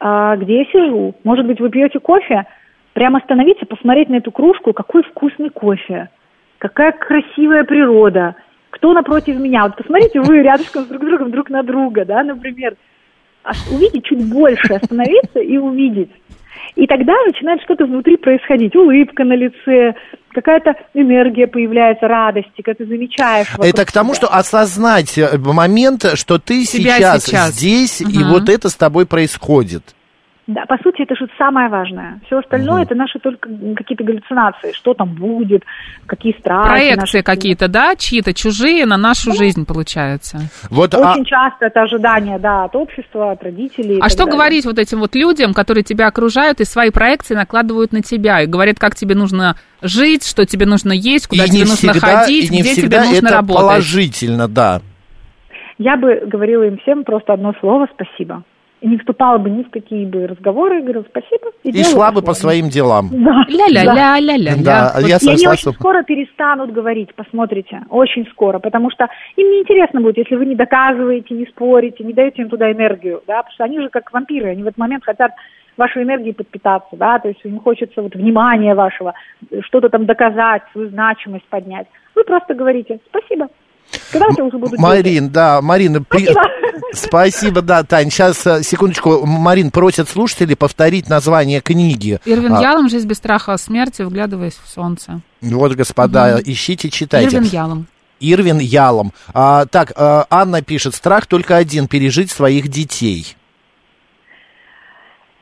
где 0.00 0.58
я 0.58 0.64
сижу. 0.66 1.14
Может 1.24 1.46
быть, 1.46 1.60
вы 1.60 1.68
пьете 1.68 2.00
кофе, 2.00 2.46
прям 2.94 3.16
остановиться, 3.16 3.66
посмотреть 3.66 4.08
на 4.08 4.16
эту 4.16 4.32
кружку, 4.32 4.72
какой 4.72 5.02
вкусный 5.02 5.50
кофе. 5.50 6.08
какая 6.60 6.92
красивая 6.92 7.64
природа, 7.64 8.36
кто 8.70 8.92
напротив 8.92 9.40
меня. 9.40 9.64
Вот 9.64 9.76
посмотрите 9.76 10.20
вы 10.20 10.42
рядышком 10.42 10.86
друг 10.86 11.04
другом, 11.04 11.30
друг 11.32 11.50
на 11.50 11.62
друга, 11.62 12.04
да, 12.04 12.22
например. 12.22 12.76
А 13.42 13.52
увидеть 13.72 14.04
чуть 14.04 14.30
больше, 14.30 14.74
остановиться 14.74 15.40
и 15.40 15.56
увидеть. 15.56 16.10
И 16.76 16.86
тогда 16.86 17.14
начинает 17.26 17.62
что-то 17.62 17.86
внутри 17.86 18.16
происходить. 18.18 18.76
Улыбка 18.76 19.24
на 19.24 19.32
лице, 19.32 19.94
какая-то 20.32 20.74
энергия 20.94 21.46
появляется, 21.46 22.08
радости, 22.08 22.62
когда 22.62 22.84
ты 22.84 22.86
замечаешь. 22.86 23.48
Это 23.58 23.84
к 23.84 23.92
тому, 23.92 24.14
себя. 24.14 24.26
что 24.26 24.34
осознать 24.36 25.16
э, 25.18 25.36
момент, 25.38 26.04
что 26.14 26.38
ты 26.38 26.64
Себя 26.64 26.96
сейчас, 26.96 27.24
сейчас. 27.24 27.50
здесь, 27.54 28.00
и 28.00 28.04
Мгм. 28.18 28.28
вот 28.30 28.48
это 28.48 28.68
с 28.68 28.74
тобой 28.74 29.06
происходит. 29.06 29.82
Да, 30.50 30.66
по 30.66 30.76
сути, 30.78 31.02
это 31.02 31.14
же 31.14 31.28
самое 31.38 31.68
важное. 31.68 32.20
Все 32.26 32.38
остальное 32.38 32.82
это 32.82 32.96
наши 32.96 33.20
только 33.20 33.48
какие-то 33.76 34.02
галлюцинации. 34.02 34.72
Что 34.72 34.94
там 34.94 35.14
будет, 35.14 35.62
какие 36.06 36.36
страхи. 36.40 36.68
Проекции 36.68 37.18
наши- 37.18 37.22
какие-то, 37.22 37.68
да, 37.68 37.94
чьи-то 37.94 38.34
чужие 38.34 38.84
на 38.84 38.96
нашу 38.96 39.32
жизнь, 39.32 39.64
получается. 39.64 40.40
Вот, 40.68 40.92
а- 40.94 41.12
Очень 41.12 41.24
часто 41.24 41.66
это 41.66 41.82
ожидание, 41.82 42.40
да, 42.40 42.64
от 42.64 42.74
общества, 42.74 43.30
от 43.30 43.44
родителей. 43.44 44.00
А 44.02 44.08
что 44.08 44.24
далее. 44.24 44.32
говорить 44.32 44.64
вот 44.64 44.80
этим 44.80 44.98
вот 44.98 45.14
людям, 45.14 45.54
которые 45.54 45.84
тебя 45.84 46.08
окружают 46.08 46.60
и 46.60 46.64
свои 46.64 46.90
проекции 46.90 47.36
накладывают 47.36 47.92
на 47.92 48.02
тебя 48.02 48.40
и 48.40 48.46
говорят, 48.46 48.80
как 48.80 48.96
тебе 48.96 49.14
нужно 49.14 49.54
жить, 49.82 50.26
что 50.26 50.46
тебе 50.46 50.66
нужно 50.66 50.90
есть, 50.90 51.28
куда 51.28 51.44
и 51.44 51.46
тебе 51.46 51.58
не 51.58 51.64
нужно 51.64 51.92
всегда, 51.92 52.22
ходить, 52.22 52.50
и 52.50 52.52
не 52.52 52.62
где 52.62 52.72
всегда 52.72 53.02
тебе 53.02 53.10
нужно 53.10 53.26
это 53.28 53.36
работать. 53.36 53.60
положительно, 53.60 54.48
да. 54.48 54.80
Я 55.78 55.96
бы 55.96 56.22
говорила 56.26 56.64
им 56.64 56.78
всем 56.78 57.04
просто 57.04 57.34
одно 57.34 57.52
слово 57.60 57.86
«спасибо». 57.94 58.42
И 58.80 58.88
не 58.88 58.96
вступала 58.96 59.36
бы 59.38 59.50
ни 59.50 59.62
в 59.62 59.70
какие 59.70 60.06
бы 60.06 60.26
разговоры, 60.26 60.80
говорила 60.80 61.04
«спасибо». 61.08 61.50
И, 61.64 61.70
И 61.70 61.84
шла 61.84 62.12
бы 62.12 62.22
по 62.22 62.32
своим 62.32 62.68
делам. 62.68 63.08
Да. 63.12 63.44
да. 63.44 63.44
Ля-ля-ля-ля-ля. 63.48 64.54
Да, 64.64 64.92
я 65.00 65.18
И 65.20 65.28
они 65.28 65.48
очень 65.48 65.72
скоро 65.72 66.02
перестанут 66.02 66.72
говорить, 66.72 67.14
посмотрите, 67.14 67.82
очень 67.90 68.26
скоро, 68.30 68.58
потому 68.58 68.90
что 68.90 69.08
им 69.36 69.50
не 69.50 69.60
интересно 69.60 70.00
будет, 70.00 70.16
если 70.16 70.34
вы 70.34 70.46
не 70.46 70.54
доказываете, 70.54 71.34
не 71.34 71.46
спорите, 71.46 72.04
не 72.04 72.14
даете 72.14 72.42
им 72.42 72.48
туда 72.48 72.72
энергию, 72.72 73.22
да, 73.26 73.42
потому 73.42 73.54
что 73.54 73.64
они 73.64 73.80
же 73.80 73.88
как 73.90 74.12
вампиры, 74.12 74.50
они 74.50 74.62
в 74.62 74.66
этот 74.66 74.78
момент 74.78 75.04
хотят 75.04 75.32
вашей 75.76 76.02
энергией 76.02 76.32
подпитаться, 76.32 76.96
да, 76.96 77.18
то 77.18 77.28
есть 77.28 77.40
им 77.44 77.58
хочется 77.60 78.02
вот 78.02 78.14
внимания 78.14 78.74
вашего, 78.74 79.14
что-то 79.62 79.88
там 79.88 80.06
доказать, 80.06 80.62
свою 80.72 80.88
значимость 80.88 81.46
поднять. 81.48 81.86
Вы 82.14 82.24
просто 82.24 82.54
говорите 82.54 82.98
«спасибо». 83.08 83.48
Уже 84.12 84.58
будут 84.58 84.70
дети? 84.70 84.80
Марин, 84.80 85.30
да, 85.30 85.60
Марина, 85.62 86.02
при- 86.02 86.28
Спасибо. 86.92 87.62
да, 87.62 87.82
Тань. 87.84 88.10
Сейчас, 88.10 88.38
секундочку, 88.66 89.24
Марин 89.24 89.70
просят 89.70 90.08
слушателей 90.08 90.56
повторить 90.56 91.08
название 91.08 91.60
книги. 91.60 92.18
Ирвин 92.24 92.54
А, 92.54 92.60
Ялом 92.62 92.88
«Жизнь 92.88 93.06
без 93.06 93.18
страха 93.18 93.56
смерти, 93.56 94.02
вглядываясь 94.02 94.58
в 94.62 94.68
солнце». 94.68 95.20
Вот, 95.40 95.72
господа, 95.74 96.40
ищите, 96.44 96.90
читайте. 96.90 97.36
Ирвин 97.36 97.48
Ялом. 97.50 97.86
Ирвин 98.20 98.58
Ялом. 98.58 99.12
А, 99.32 99.66
так, 99.66 99.92
а, 99.96 100.26
Анна 100.30 100.62
пишет, 100.62 100.94
страх 100.94 101.26
только 101.26 101.56
один, 101.56 101.86
пережить 101.88 102.30
своих 102.30 102.68
детей. 102.68 103.36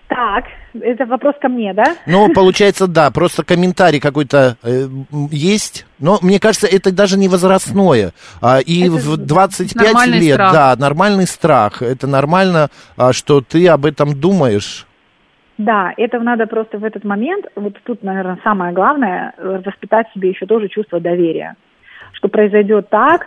Так, 0.08 0.44
это 0.74 1.06
вопрос 1.06 1.34
ко 1.40 1.48
мне, 1.48 1.72
да? 1.74 1.96
Ну, 2.06 2.32
получается, 2.32 2.86
да, 2.86 3.10
просто 3.10 3.44
комментарий 3.44 4.00
какой-то 4.00 4.56
э, 4.62 4.86
есть, 5.30 5.86
но 5.98 6.18
мне 6.22 6.38
кажется, 6.38 6.66
это 6.66 6.94
даже 6.94 7.18
не 7.18 7.28
возрастное. 7.28 8.12
А, 8.42 8.58
и 8.60 8.82
Это 8.82 8.92
в 8.92 9.16
25 9.16 9.86
нормальный 9.86 10.20
лет, 10.20 10.34
страх. 10.34 10.52
да, 10.52 10.76
нормальный 10.76 11.26
страх. 11.26 11.82
Это 11.82 12.06
нормально, 12.06 12.68
а, 12.96 13.12
что 13.12 13.40
ты 13.40 13.66
об 13.68 13.86
этом 13.86 14.18
думаешь. 14.18 14.86
Да, 15.58 15.92
это 15.96 16.20
надо 16.20 16.46
просто 16.46 16.78
в 16.78 16.84
этот 16.84 17.02
момент, 17.04 17.46
вот 17.56 17.74
тут, 17.84 18.04
наверное, 18.04 18.38
самое 18.44 18.72
главное, 18.72 19.32
э, 19.36 19.60
воспитать 19.64 20.06
себе 20.14 20.30
еще 20.30 20.46
тоже 20.46 20.68
чувство 20.68 21.00
доверия, 21.00 21.56
что 22.12 22.28
произойдет 22.28 22.88
так, 22.90 23.26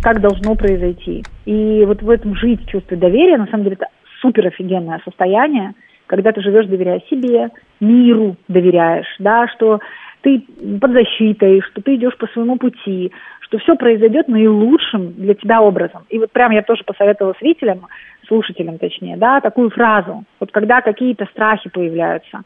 как 0.00 0.20
должно 0.20 0.54
произойти. 0.54 1.24
И 1.44 1.84
вот 1.84 2.00
в 2.02 2.08
этом 2.08 2.36
жить 2.36 2.68
чувство 2.68 2.96
доверия, 2.96 3.36
на 3.36 3.46
самом 3.46 3.64
деле, 3.64 3.76
это 3.80 3.86
супер 4.20 4.46
офигенное 4.46 5.00
состояние, 5.04 5.74
когда 6.12 6.30
ты 6.30 6.42
живешь, 6.42 6.66
доверяя 6.66 7.00
себе, 7.08 7.48
миру 7.80 8.36
доверяешь, 8.46 9.06
да, 9.18 9.48
что 9.48 9.80
ты 10.20 10.44
под 10.78 10.90
защитой, 10.90 11.62
что 11.62 11.80
ты 11.80 11.94
идешь 11.94 12.18
по 12.18 12.26
своему 12.26 12.58
пути, 12.58 13.10
что 13.40 13.56
все 13.56 13.76
произойдет 13.76 14.28
наилучшим 14.28 15.14
для 15.14 15.32
тебя 15.32 15.62
образом. 15.62 16.04
И 16.10 16.18
вот 16.18 16.30
прям 16.30 16.50
я 16.50 16.60
тоже 16.60 16.84
посоветовала 16.84 17.34
зрителям, 17.40 17.86
слушателям 18.28 18.76
точнее, 18.76 19.16
да, 19.16 19.40
такую 19.40 19.70
фразу. 19.70 20.24
Вот 20.38 20.52
когда 20.52 20.82
какие-то 20.82 21.24
страхи 21.32 21.70
появляются, 21.70 22.42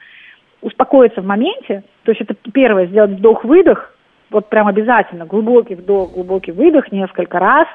успокоиться 0.60 1.20
в 1.20 1.26
моменте, 1.26 1.82
то 2.04 2.12
есть 2.12 2.20
это 2.20 2.36
первое, 2.52 2.86
сделать 2.86 3.18
вдох-выдох, 3.18 3.92
вот 4.30 4.48
прям 4.48 4.68
обязательно, 4.68 5.26
глубокий 5.26 5.74
вдох, 5.74 6.12
глубокий 6.12 6.52
выдох 6.52 6.92
несколько 6.92 7.40
раз, 7.40 7.66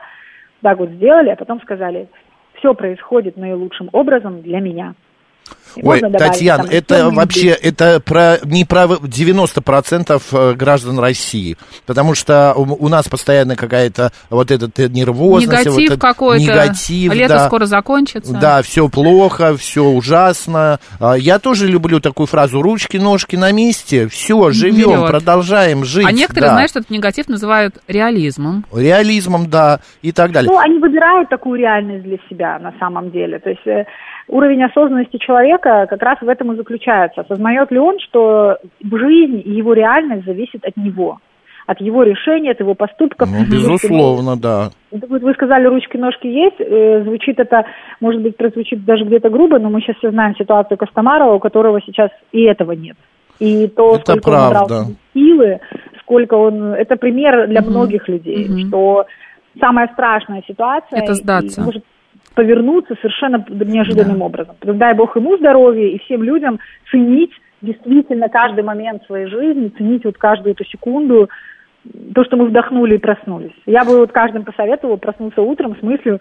так 0.62 0.78
вот 0.78 0.88
сделали, 0.92 1.32
а 1.32 1.36
потом 1.36 1.60
сказали, 1.60 2.08
все 2.60 2.74
происходит 2.74 3.36
наилучшим 3.36 3.90
образом 3.92 4.42
для 4.42 4.62
меня. 4.62 4.96
Ой, 5.78 5.84
можно 5.84 6.10
добавить 6.10 6.34
Татьяна, 6.34 6.64
там 6.64 6.72
это 6.74 7.10
вообще, 7.10 7.50
это 7.50 8.00
про, 8.00 8.38
не 8.44 8.66
про 8.66 8.84
90% 8.84 10.22
э, 10.32 10.54
граждан 10.54 11.00
России, 11.00 11.58
потому 11.86 12.16
что 12.16 12.54
у, 12.56 12.86
у 12.86 12.90
нас 12.90 13.08
постоянно 13.08 13.56
какая-то 13.56 14.12
вот 14.30 14.52
эта 14.52 14.90
нервозность. 14.90 15.52
Негатив 15.52 15.74
вот 15.74 15.84
этот 15.84 16.02
какой-то. 16.02 16.44
Негатив, 16.44 17.14
Лето 17.14 17.34
да. 17.34 17.48
скоро 17.48 17.66
закончится. 17.66 18.34
Да, 18.34 18.62
все 18.62 18.90
плохо, 18.90 19.56
все 19.58 19.84
ужасно. 19.84 20.80
А, 21.00 21.14
Я 21.16 21.40
тоже 21.40 21.68
люблю 21.68 22.00
такую 22.00 22.28
фразу: 22.28 22.62
ручки, 22.62 22.98
ножки 22.98 23.36
на 23.36 23.52
месте, 23.52 24.08
все, 24.08 24.52
живем, 24.52 24.92
Вперед. 24.92 25.08
продолжаем 25.08 25.86
жить. 25.86 26.06
А 26.08 26.12
некоторые, 26.12 26.50
да. 26.50 26.54
знаешь, 26.56 26.72
этот 26.72 26.90
негатив 26.90 27.28
называют 27.28 27.76
реализмом. 27.88 28.66
реализмом, 28.74 29.50
да, 29.50 29.80
и 30.02 30.12
так 30.12 30.32
далее. 30.32 30.52
Ну, 30.52 30.58
они 30.58 30.80
выбирают 30.80 31.30
такую 31.30 31.60
реальность 31.60 32.04
для 32.04 32.18
себя 32.30 32.60
на 32.60 32.74
самом 32.80 33.12
деле. 33.12 33.40
То 33.40 33.50
есть 33.50 33.66
э, 33.68 33.86
уровень 34.28 34.64
осознанности 34.64 35.18
человека 35.18 35.88
как 35.90 36.02
раз 36.02 36.18
в 36.22 36.28
этом 36.30 36.52
и 36.54 36.56
заключается. 36.56 37.22
Осознает 37.22 37.72
ли 37.72 37.80
он, 37.80 38.00
что 38.00 38.58
жизнь 38.82 39.42
и 39.44 39.52
его 39.52 39.74
реальность 39.74 40.26
зависит 40.26 40.64
от 40.66 40.78
него, 40.78 41.20
от 41.68 41.80
его 41.82 42.04
решений, 42.04 42.50
от 42.52 42.60
его 42.60 42.74
поступков. 42.76 43.30
Ну, 43.32 43.46
безусловно, 43.46 44.36
да. 44.38 44.70
Это 44.92 45.08
Вот 45.08 45.22
вы 45.22 45.34
сказали, 45.34 45.66
ручки-ножки 45.68 46.28
есть. 46.28 46.60
Э, 46.60 47.04
Звучит 47.04 47.40
это, 47.40 47.66
может 48.00 48.22
быть, 48.22 48.36
прозвучит 48.38 48.84
даже 48.86 49.06
где-то 49.06 49.30
грубо, 49.30 49.60
но 49.60 49.70
мы 49.70 49.82
сейчас 49.82 49.96
все 49.98 50.12
знаем 50.12 50.36
ситуацию 50.36 50.78
Костомарова, 50.78 51.34
у 51.34 51.40
которого 51.40 51.80
сейчас 51.82 52.10
и 52.32 52.42
этого 52.44 52.72
нет. 52.74 52.98
И 53.40 53.68
то, 53.68 53.96
Это 53.96 54.12
сколько 54.12 54.30
правда. 54.32 54.58
он 54.60 54.60
набрал 54.60 54.86
силы, 55.14 55.60
сколько 56.02 56.36
он... 56.36 56.74
Это 56.74 56.96
пример 56.96 57.48
для 57.48 57.62
многих 57.62 58.08
людей, 58.08 58.48
Мгм. 58.48 58.68
что 58.68 59.06
самая 59.60 59.88
страшная 59.94 60.44
ситуация... 60.48 61.00
Это 61.02 61.14
сдаться. 61.16 61.62
и 61.62 61.64
может 61.64 61.84
повернуться 62.34 62.96
совершенно 62.96 63.46
неожиданным 63.50 64.22
образом. 64.22 64.56
Поэтому 64.60 64.80
дай 64.80 64.94
Бог 64.94 65.16
ему 65.16 65.38
здоровья 65.38 65.88
и 65.88 66.00
всем 66.00 66.24
людям 66.24 66.60
ценить 66.90 67.32
действительно 67.62 68.30
каждый 68.30 68.64
момент 68.64 69.04
своей 69.06 69.28
жизни, 69.28 69.72
ценить 69.78 70.06
вот 70.06 70.18
каждую 70.18 70.54
эту 70.54 70.66
секунду, 70.66 71.30
то, 72.14 72.24
что 72.24 72.38
мы 72.38 72.46
вдохнули 72.46 72.96
и 72.96 73.00
проснулись. 73.00 73.54
Я 73.66 73.84
бы 73.84 73.98
вот 73.98 74.12
каждым 74.12 74.44
посоветовала 74.44 74.98
проснуться 74.98 75.42
утром 75.42 75.76
с 75.78 75.82
мыслью, 75.82 76.20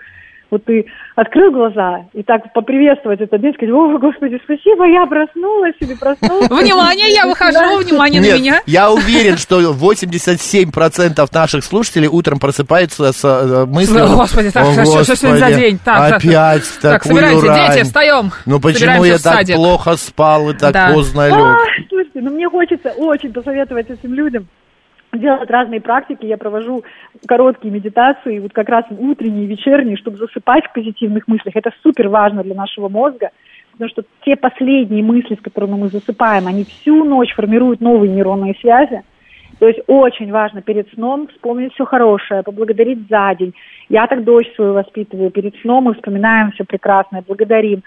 вот 0.51 0.65
ты 0.65 0.87
открыл 1.17 1.53
глаза 1.53 2.07
и 2.13 2.23
так 2.23 2.53
поприветствовать 2.53 3.21
этот 3.21 3.41
день, 3.41 3.53
сказать, 3.55 3.73
о, 3.73 3.99
Господи, 3.99 4.41
спасибо, 4.45 4.87
я 4.87 5.07
проснулась 5.07 5.75
или 5.81 5.95
проснулся. 5.95 6.55
Внимание, 6.55 7.11
я 7.11 7.27
выхожу, 7.27 7.79
внимание 7.79 8.21
на 8.21 8.37
меня. 8.37 8.61
я 8.67 8.91
уверен, 8.91 9.37
что 9.37 9.61
87% 9.61 11.29
наших 11.33 11.65
слушателей 11.65 12.09
утром 12.09 12.39
просыпаются 12.39 13.13
с 13.13 13.25
э, 13.25 13.67
мыслью... 13.67 14.07
Господи, 14.09 14.51
так, 14.51 14.67
«О, 14.67 15.05
что- 15.05 15.17
сегодня 15.17 15.39
за 15.39 15.53
день? 15.55 15.79
Опять 15.85 16.23
Так, 16.81 17.07
рань. 17.07 17.73
дети, 17.75 17.85
встаем. 17.85 18.33
Ну 18.47 18.61
почему 18.61 19.05
я 19.05 19.19
так 19.19 19.47
плохо 19.47 19.97
спал 19.97 20.51
и 20.51 20.55
так 20.55 20.93
поздно 20.93 21.29
лег? 21.29 21.89
Слушайте, 21.89 22.21
ну 22.21 22.31
мне 22.31 22.49
хочется 22.49 22.91
очень 22.91 23.33
посоветовать 23.33 23.91
этим 23.91 24.15
людям 24.15 24.49
делать 25.13 25.51
разные 25.51 25.81
практики. 25.81 26.27
Я 26.27 26.37
провожу 26.37 26.85
короткие 27.27 27.73
медитации, 27.73 28.39
вот 28.39 28.53
как 28.53 28.69
раз 28.69 28.85
утренние, 28.91 29.47
вечерние, 29.47 29.97
чтобы 29.97 30.17
засыпать 30.17 30.67
в 30.67 30.73
позитивных 30.73 31.27
мыслях. 31.29 31.57
Это 31.57 31.73
супер 31.83 32.09
важно 32.09 32.43
для 32.43 32.55
нашего 32.55 32.89
мозга, 32.89 33.31
потому 33.73 33.91
что 33.91 34.03
те 34.25 34.37
последние 34.37 35.03
мысли, 35.03 35.35
с 35.35 35.43
которыми 35.43 35.75
мы 35.75 35.89
засыпаем, 35.89 36.47
они 36.47 36.65
всю 36.65 37.05
ночь 37.05 37.35
формируют 37.35 37.81
новые 37.81 38.13
нейронные 38.13 38.55
связи. 38.61 39.03
То 39.59 39.69
есть 39.69 39.81
очень 39.89 40.33
важно 40.33 40.63
перед 40.63 40.91
сном 40.95 41.29
вспомнить 41.29 41.75
все 41.75 41.85
хорошее, 41.85 42.43
поблагодарить 42.43 43.09
за 43.11 43.35
день. 43.39 43.55
Я 43.91 44.07
так 44.07 44.25
дочь 44.25 44.51
свою 44.55 44.73
воспитываю. 44.73 45.31
Перед 45.31 45.55
сном 45.57 45.85
мы 45.85 45.95
вспоминаем 45.95 46.53
все 46.53 46.65
прекрасное, 46.65 47.23
благодарим. 47.27 47.83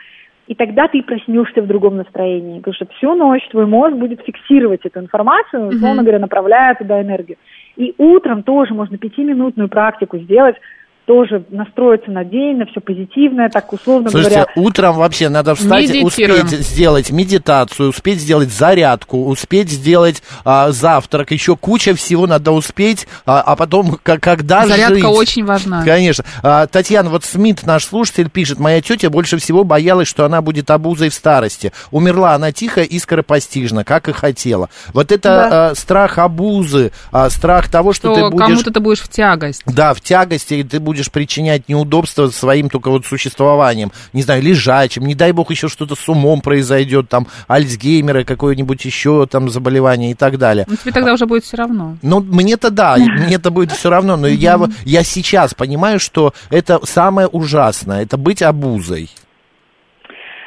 И 0.48 0.56
тогда 0.56 0.88
ты 0.88 1.02
проснешься 1.02 1.62
в 1.62 1.68
другом 1.68 1.98
настроении, 1.98 2.60
потому 2.60 2.74
что 2.74 2.86
всю 2.98 3.16
ночь 3.16 3.48
твой 3.50 3.66
мозг 3.66 3.96
будет 3.96 4.22
фиксировать 4.22 4.82
эту 4.84 5.00
информацию, 5.00 5.68
условно 5.68 6.02
говоря, 6.02 6.20
направляя 6.20 6.76
туда 6.76 7.02
энергию. 7.02 7.38
И 7.78 7.96
утром 7.98 8.44
тоже 8.44 8.74
можно 8.74 8.98
пятиминутную 8.98 9.70
практику 9.70 10.18
сделать, 10.18 10.56
тоже 11.06 11.44
настроиться 11.50 12.10
на 12.12 12.24
день, 12.24 12.58
на 12.58 12.66
все 12.66 12.80
позитивное, 12.80 13.50
так 13.50 13.72
условно 13.74 14.10
Слушайте, 14.10 14.36
говоря. 14.38 14.52
утром 14.56 14.96
вообще 14.98 15.28
надо 15.30 15.54
встать, 15.56 15.90
Медитируем. 15.90 16.46
успеть 16.46 16.60
сделать 16.66 17.12
медитацию, 17.12 17.90
успеть 17.90 18.20
сделать 18.20 18.50
зарядку, 18.52 19.26
успеть 19.26 19.70
сделать 19.70 20.24
а, 20.46 20.72
завтрак, 20.72 21.32
еще 21.32 21.58
куча 21.58 21.94
всего 21.94 22.26
надо 22.26 22.52
успеть, 22.52 23.08
а, 23.26 23.42
а 23.42 23.56
потом 23.58 23.96
к- 24.02 24.18
когда 24.20 24.66
Зарядка 24.66 24.96
жить? 24.96 25.04
очень 25.06 25.46
важна. 25.46 25.84
Конечно. 25.84 26.24
А, 26.42 26.68
Татьяна, 26.68 27.10
вот 27.10 27.26
Смит, 27.26 27.64
наш 27.66 27.86
слушатель, 27.86 28.30
пишет, 28.30 28.60
моя 28.60 28.82
тетя 28.82 29.10
больше 29.10 29.38
всего 29.38 29.64
боялась, 29.66 30.08
что 30.08 30.24
она 30.26 30.42
будет 30.42 30.72
обузой 30.72 31.10
в 31.10 31.14
старости. 31.14 31.74
Умерла 31.92 32.34
она 32.34 32.52
тихо 32.54 32.82
и 32.82 32.98
скоропостижно, 33.00 33.84
как 33.84 34.08
и 34.08 34.14
хотела. 34.14 34.70
Вот 34.94 35.12
это 35.12 35.30
Да. 35.30 35.70
а, 35.72 35.76
страх 35.76 36.18
обузы, 36.18 36.92
а, 37.12 37.30
страх 37.30 37.68
того, 37.70 37.92
что, 37.92 38.14
Что 38.14 38.30
ты 38.30 38.30
будешь... 38.32 38.48
кому-то 38.48 38.72
ты 38.72 38.80
будешь 38.80 39.02
в 39.02 39.10
тягость. 39.10 39.64
Да, 39.66 39.94
в 39.94 40.00
тягости 40.02 40.54
и 40.54 40.64
ты 40.64 40.80
будешь 40.80 40.93
причинять 41.12 41.70
неудобства 41.70 42.28
своим 42.28 42.70
только 42.70 42.90
вот 42.90 43.06
существованием. 43.06 43.92
Не 44.14 44.22
знаю, 44.22 44.42
лежачим, 44.42 45.06
не 45.06 45.16
дай 45.16 45.32
бог 45.32 45.52
еще 45.52 45.68
что-то 45.68 45.96
с 45.96 46.10
умом 46.10 46.42
произойдет, 46.42 47.10
там, 47.10 47.28
Альцгеймера, 47.48 48.24
какое-нибудь 48.24 48.86
еще 48.86 49.26
там 49.28 49.50
заболевание 49.50 50.12
и 50.12 50.16
так 50.16 50.38
далее. 50.38 50.66
Ну, 50.68 50.76
тебе 50.76 50.92
тогда 50.92 51.14
уже 51.14 51.26
будет 51.26 51.44
все 51.44 51.58
равно. 51.58 51.98
Ну, 52.02 52.20
мне-то 52.20 52.70
да, 52.70 52.98
мне-то 53.26 53.52
будет 53.52 53.72
все 53.72 53.90
равно, 53.90 54.18
но 54.18 54.28
я, 54.28 54.60
я 54.86 55.04
сейчас 55.04 55.54
понимаю, 55.54 56.00
что 56.00 56.34
это 56.50 56.80
самое 56.86 57.28
ужасное, 57.28 58.04
это 58.04 58.18
быть 58.18 58.42
обузой. 58.42 59.10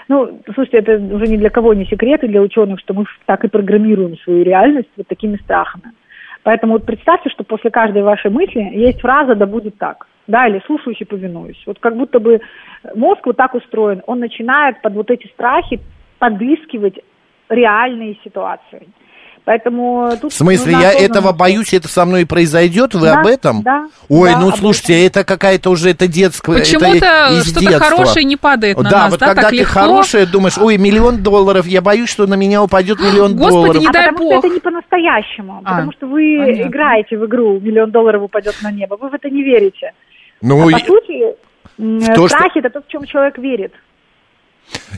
Ну, 0.08 0.40
слушайте, 0.54 0.78
это 0.78 0.92
уже 1.14 1.26
ни 1.26 1.36
для 1.36 1.50
кого 1.50 1.74
не 1.74 1.84
секрет, 1.86 2.22
и 2.22 2.28
для 2.28 2.40
ученых, 2.40 2.78
что 2.80 2.94
мы 2.94 3.04
так 3.26 3.44
и 3.44 3.48
программируем 3.48 4.16
свою 4.18 4.44
реальность 4.44 4.88
вот 4.96 5.08
такими 5.08 5.36
страхами. 5.36 5.92
Поэтому 6.44 6.74
вот 6.74 6.86
представьте, 6.86 7.28
что 7.30 7.42
после 7.42 7.70
каждой 7.70 8.02
вашей 8.02 8.30
мысли 8.30 8.60
есть 8.60 9.00
фраза 9.00 9.34
«да 9.34 9.46
будет 9.46 9.78
так», 9.78 10.06
да, 10.26 10.46
или 10.48 10.62
«слушаюсь 10.66 11.00
и 11.00 11.04
повинуюсь». 11.04 11.62
Вот 11.66 11.78
как 11.80 11.96
будто 11.96 12.18
бы 12.18 12.40
мозг 12.94 13.20
вот 13.26 13.36
так 13.36 13.54
устроен, 13.54 14.02
он 14.06 14.18
начинает 14.20 14.80
под 14.82 14.94
вот 14.94 15.10
эти 15.10 15.26
страхи 15.28 15.80
подыскивать 16.18 16.98
реальные 17.48 18.18
ситуации. 18.24 18.88
Поэтому 19.44 20.10
тут 20.20 20.32
В 20.32 20.34
смысле, 20.36 20.72
я 20.72 20.88
осознанно- 20.90 21.04
этого 21.06 21.32
боюсь, 21.32 21.72
это 21.72 21.86
со 21.86 22.04
мной 22.04 22.22
и 22.22 22.24
произойдет, 22.24 22.94
вы 22.94 23.02
Да, 23.06 23.20
об 23.20 23.26
этом? 23.28 23.62
да, 23.62 23.86
Ой, 24.08 24.32
да, 24.32 24.40
ну 24.40 24.50
слушайте, 24.50 25.06
это 25.06 25.22
какая-то 25.22 25.70
уже, 25.70 25.90
это 25.90 26.08
детское, 26.08 26.56
это 26.56 26.62
Почему-то 26.64 27.44
что-то 27.44 27.78
хорошее 27.78 28.24
не 28.24 28.34
падает 28.36 28.76
на 28.76 28.82
да, 28.90 29.02
нас, 29.02 29.10
вот 29.12 29.20
да, 29.20 29.26
когда 29.26 29.42
так 29.42 29.50
ты 29.50 29.56
легко. 29.58 29.72
хорошая, 29.72 30.26
думаешь, 30.26 30.58
ой, 30.58 30.78
миллион 30.78 31.22
долларов, 31.22 31.64
я 31.68 31.80
боюсь, 31.80 32.10
что 32.10 32.26
на 32.26 32.34
меня 32.34 32.60
упадет 32.60 32.98
миллион 32.98 33.36
Господи, 33.36 33.52
долларов. 33.54 33.80
не 33.82 33.86
а 33.86 33.92
дай 33.92 34.08
потому 34.08 34.18
бог. 34.30 34.32
что 34.40 34.46
это 34.48 34.54
не 34.56 34.60
по-настоящему, 34.60 35.60
А, 35.64 35.70
потому 35.70 35.92
что 35.92 36.06
вы 36.08 36.38
понятно. 36.44 36.68
играете 36.68 37.16
в 37.16 37.24
игру 37.26 37.60
«Миллион 37.60 37.92
долларов 37.92 38.22
упадет 38.24 38.56
на 38.62 38.72
небо», 38.72 38.96
вы 39.00 39.10
в 39.10 39.14
это 39.14 39.30
не 39.30 39.44
верите. 39.44 39.92
Ну, 40.42 40.66
а 40.66 40.70
и- 40.70 40.72
по 40.74 40.78
сути, 40.86 41.36
то, 42.14 42.28
что- 42.28 42.36
страх 42.38 42.56
это 42.56 42.70
то, 42.70 42.80
в 42.82 42.88
чем 42.88 43.04
человек 43.04 43.38
верит. 43.38 43.72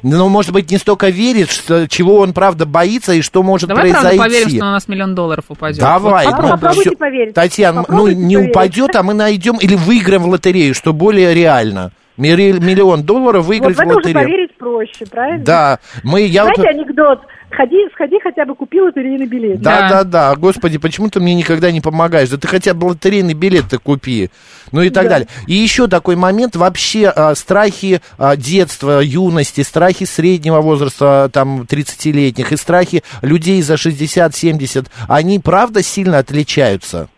ну, 0.02 0.28
может 0.28 0.52
быть, 0.52 0.70
не 0.70 0.78
столько 0.78 1.08
верит, 1.10 1.50
что, 1.50 1.86
чего 1.88 2.20
он 2.20 2.32
правда 2.32 2.64
боится 2.66 3.12
и 3.12 3.20
что 3.20 3.42
может 3.42 3.68
Давай, 3.68 3.90
правда, 3.90 4.08
произойти. 4.10 4.18
поверим, 4.34 4.48
что 4.56 4.64
на 4.64 4.72
нас 4.72 4.88
миллион 4.88 5.14
долларов 5.14 5.44
упадет. 5.48 5.78
Давай, 5.80 6.26
Вот 6.26 6.34
Попро- 6.34 6.42
ну, 6.42 6.48
попробуйте 6.50 6.90
поверить. 6.92 7.34
Татьяна, 7.34 7.82
Попробуйте 7.82 8.16
ну 8.16 8.26
не 8.26 8.34
поверить. 8.36 8.50
упадет, 8.50 8.96
а 8.96 9.02
мы 9.02 9.14
найдем 9.14 9.56
или 9.56 9.74
выиграем 9.74 10.22
в 10.22 10.28
лотерею, 10.28 10.74
что 10.74 10.92
более 10.92 11.34
реально. 11.34 11.92
Миллион 12.18 13.04
долларов 13.04 13.44
Вот 13.44 13.48
выиграть 13.48 13.76
в 13.76 13.80
это 13.80 13.88
в 13.88 13.90
уже 13.90 13.96
лотерею. 13.98 14.24
поверить 14.26 14.56
проще, 14.58 15.06
правильно? 15.06 15.44
Да, 15.44 15.78
мы, 16.02 16.22
я 16.22 16.44
вот- 16.44 16.54
Знаете 16.56 16.78
анекдот? 16.78 17.20
Ходи, 17.50 17.76
сходи 17.94 18.16
хотя 18.22 18.44
бы 18.44 18.54
купи 18.54 18.78
лотерейный 18.80 19.26
билет. 19.26 19.62
Да, 19.62 19.80
Да. 19.80 19.88
да, 19.88 20.04
да. 20.04 20.36
Господи, 20.36 20.76
почему 20.76 21.08
ты 21.08 21.18
мне 21.18 21.34
никогда 21.34 21.70
не 21.70 21.80
помогаешь? 21.80 22.28
Да 22.28 22.36
ты 22.36 22.46
хотя 22.46 22.74
бы 22.74 22.86
лотерейный 22.88 23.32
билет-то 23.32 23.78
купи. 23.78 24.30
Ну 24.70 24.82
и 24.82 24.90
так 24.90 25.04
Да. 25.04 25.10
далее. 25.10 25.28
И 25.46 25.54
еще 25.54 25.86
такой 25.86 26.16
момент, 26.16 26.56
вообще 26.56 27.08
а, 27.08 27.34
страхи 27.34 28.02
а, 28.18 28.36
детства, 28.36 29.00
юности, 29.00 29.62
страхи 29.62 30.04
среднего 30.04 30.60
возраста, 30.60 31.30
там, 31.32 31.62
30-летних, 31.62 32.52
и 32.52 32.56
страхи 32.58 33.02
людей 33.22 33.62
за 33.62 33.78
60-70, 33.78 34.86
они 35.08 35.38
правда 35.38 35.82
сильно 35.82 36.18
отличаются? 36.18 37.08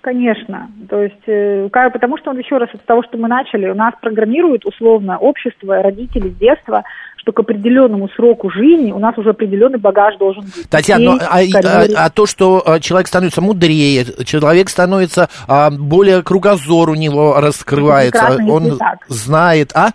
Конечно. 0.00 0.70
То 0.88 1.02
есть, 1.02 1.22
э, 1.26 1.68
потому 1.70 2.16
что, 2.16 2.32
еще 2.32 2.56
раз, 2.56 2.70
от 2.72 2.82
того, 2.84 3.02
что 3.02 3.18
мы 3.18 3.28
начали, 3.28 3.68
у 3.68 3.74
нас 3.74 3.92
программирует 4.00 4.64
условно 4.64 5.18
общество, 5.18 5.82
родители 5.82 6.30
с 6.30 6.36
детства, 6.36 6.84
что 7.16 7.32
к 7.32 7.40
определенному 7.40 8.08
сроку 8.16 8.50
жизни 8.50 8.92
у 8.92 8.98
нас 8.98 9.16
уже 9.18 9.30
определенный 9.30 9.78
багаж 9.78 10.16
должен 10.16 10.44
быть. 10.44 10.70
Татьяна, 10.70 11.04
ну, 11.04 11.18
а, 11.20 11.40
а- 11.40 12.06
а 12.06 12.10
то, 12.10 12.24
что 12.24 12.62
а, 12.64 12.80
человек 12.80 13.08
становится 13.08 13.42
мудрее, 13.42 14.06
человек 14.24 14.70
становится 14.70 15.28
а, 15.46 15.70
более 15.70 16.22
кругозор 16.22 16.88
у 16.88 16.94
него 16.94 17.38
раскрывается, 17.38 18.38
он 18.48 18.78
так. 18.78 19.04
знает, 19.08 19.72
а? 19.74 19.90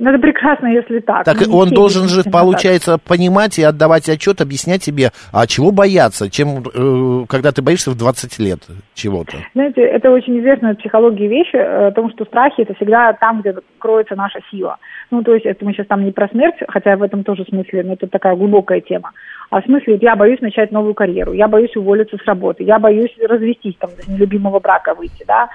Ну, 0.00 0.08
это 0.08 0.18
прекрасно, 0.18 0.68
если 0.68 1.00
так. 1.00 1.26
Так 1.26 1.46
Ну, 1.46 1.58
он 1.58 1.68
должен 1.68 2.04
же, 2.04 2.14
действительно 2.14 2.32
так. 2.32 2.42
получается, 2.42 2.98
понимать 2.98 3.58
и 3.58 3.62
отдавать 3.62 4.08
отчет, 4.08 4.40
объяснять 4.40 4.82
себе, 4.82 5.10
а 5.30 5.46
чего 5.46 5.72
бояться, 5.72 6.30
чем, 6.30 6.64
э, 6.74 7.26
когда 7.28 7.52
ты 7.52 7.60
боишься 7.60 7.90
в 7.90 7.98
20 7.98 8.38
лет 8.38 8.60
чего-то. 8.94 9.36
Знаете, 9.52 9.82
это 9.82 10.10
очень 10.10 10.40
известная 10.40 10.72
в 10.72 10.78
психологии 10.78 11.28
вещь 11.28 11.50
э, 11.52 11.88
о 11.88 11.92
том, 11.92 12.10
что 12.12 12.24
страхи 12.24 12.62
это 12.62 12.72
всегда 12.74 13.12
там, 13.12 13.42
где 13.42 13.54
кроется 13.78 14.16
наша 14.16 14.40
сила. 14.50 14.78
Ну, 15.10 15.22
то 15.22 15.34
есть 15.34 15.44
это 15.44 15.66
мы 15.66 15.74
сейчас 15.74 15.86
там 15.86 16.02
не 16.02 16.12
про 16.12 16.28
смерть, 16.28 16.56
хотя 16.68 16.96
в 16.96 17.02
этом 17.02 17.22
тоже 17.22 17.44
смысле, 17.44 17.82
но 17.82 17.92
это 17.92 18.06
такая 18.06 18.36
глубокая 18.36 18.80
тема. 18.80 19.12
А 19.50 19.60
в 19.60 19.64
смысле, 19.66 19.98
я 20.00 20.16
боюсь 20.16 20.40
начать 20.40 20.72
новую 20.72 20.94
карьеру, 20.94 21.34
я 21.34 21.46
боюсь 21.46 21.76
уволиться 21.76 22.16
с 22.16 22.24
работы, 22.24 22.64
я 22.64 22.78
боюсь 22.78 23.14
развестись, 23.28 23.76
там, 23.78 23.90
из 23.90 24.08
нелюбимого 24.08 24.60
брака 24.60 24.94
выйти, 24.94 25.24
да. 25.26 25.50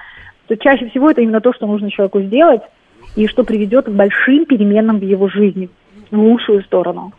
То 0.46 0.56
чаще 0.56 0.88
всего 0.88 1.10
это 1.10 1.20
именно 1.20 1.40
то, 1.40 1.52
что 1.52 1.66
нужно 1.66 1.90
человеку 1.90 2.20
сделать, 2.20 2.62
и 3.16 3.26
что 3.26 3.44
приведет 3.44 3.86
к 3.86 3.90
большим 3.90 4.44
переменам 4.46 4.98
в 4.98 5.02
его 5.02 5.28
жизни, 5.28 5.68
в 6.10 6.18
лучшую 6.18 6.62
сторону. 6.62 7.12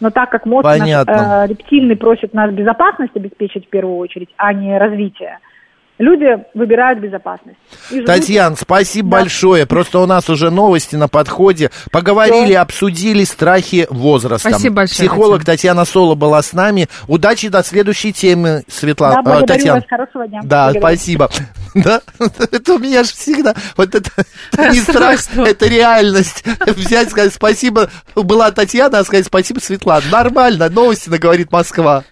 Но 0.00 0.10
так 0.10 0.30
как 0.30 0.46
мозг 0.46 0.64
наш, 0.64 0.88
э, 0.88 1.46
рептильный 1.48 1.96
просит 1.96 2.34
нас 2.34 2.52
безопасность 2.52 3.16
обеспечить 3.16 3.66
в 3.66 3.70
первую 3.70 3.96
очередь, 3.96 4.28
а 4.36 4.52
не 4.52 4.76
развитие, 4.76 5.38
люди 5.98 6.26
выбирают 6.54 7.00
безопасность. 7.00 7.56
Живут- 7.90 8.06
Татьяна, 8.06 8.56
спасибо 8.56 9.10
Да. 9.10 9.16
большое. 9.22 9.66
Просто 9.66 10.00
у 10.00 10.06
нас 10.06 10.28
уже 10.28 10.50
новости 10.50 10.96
на 10.96 11.08
подходе. 11.08 11.70
Поговорили, 11.90 12.52
обсудили 12.54 13.24
страхи 13.24 13.86
возраста. 13.90 14.50
Спасибо 14.50 14.76
большое, 14.76 15.08
Психолог 15.08 15.44
Татьяна 15.44 15.84
Соло 15.84 16.14
была 16.14 16.42
с 16.42 16.52
нами. 16.52 16.88
Удачи 17.08 17.48
до 17.48 17.62
следующей 17.62 18.12
темы, 18.12 18.64
Светлана. 18.68 19.14
Да, 19.14 19.20
э, 19.20 19.22
благодарю 19.24 19.46
Татьяна. 19.46 19.80
вас, 19.80 19.84
хорошего 19.88 20.26
дня. 20.28 20.40
Да, 20.44 20.64
Благодарю. 20.70 20.80
спасибо. 20.80 21.30
Да, 21.74 22.00
это 22.52 22.74
у 22.74 22.78
меня 22.78 23.02
же 23.02 23.10
всегда, 23.10 23.52
вот 23.76 23.96
это 23.96 24.08
не 24.70 24.78
страх, 24.78 25.18
это 25.36 25.66
реальность. 25.66 26.44
Взять, 26.68 27.10
сказать 27.10 27.34
спасибо, 27.34 27.90
была 28.14 28.52
Татьяна, 28.52 29.00
а 29.00 29.04
сказать 29.04 29.26
спасибо 29.26 29.58
Светлана. 29.58 30.04
Нормально, 30.12 30.68
новости, 30.68 31.08
говорит 31.10 31.50
Москва. 31.50 32.04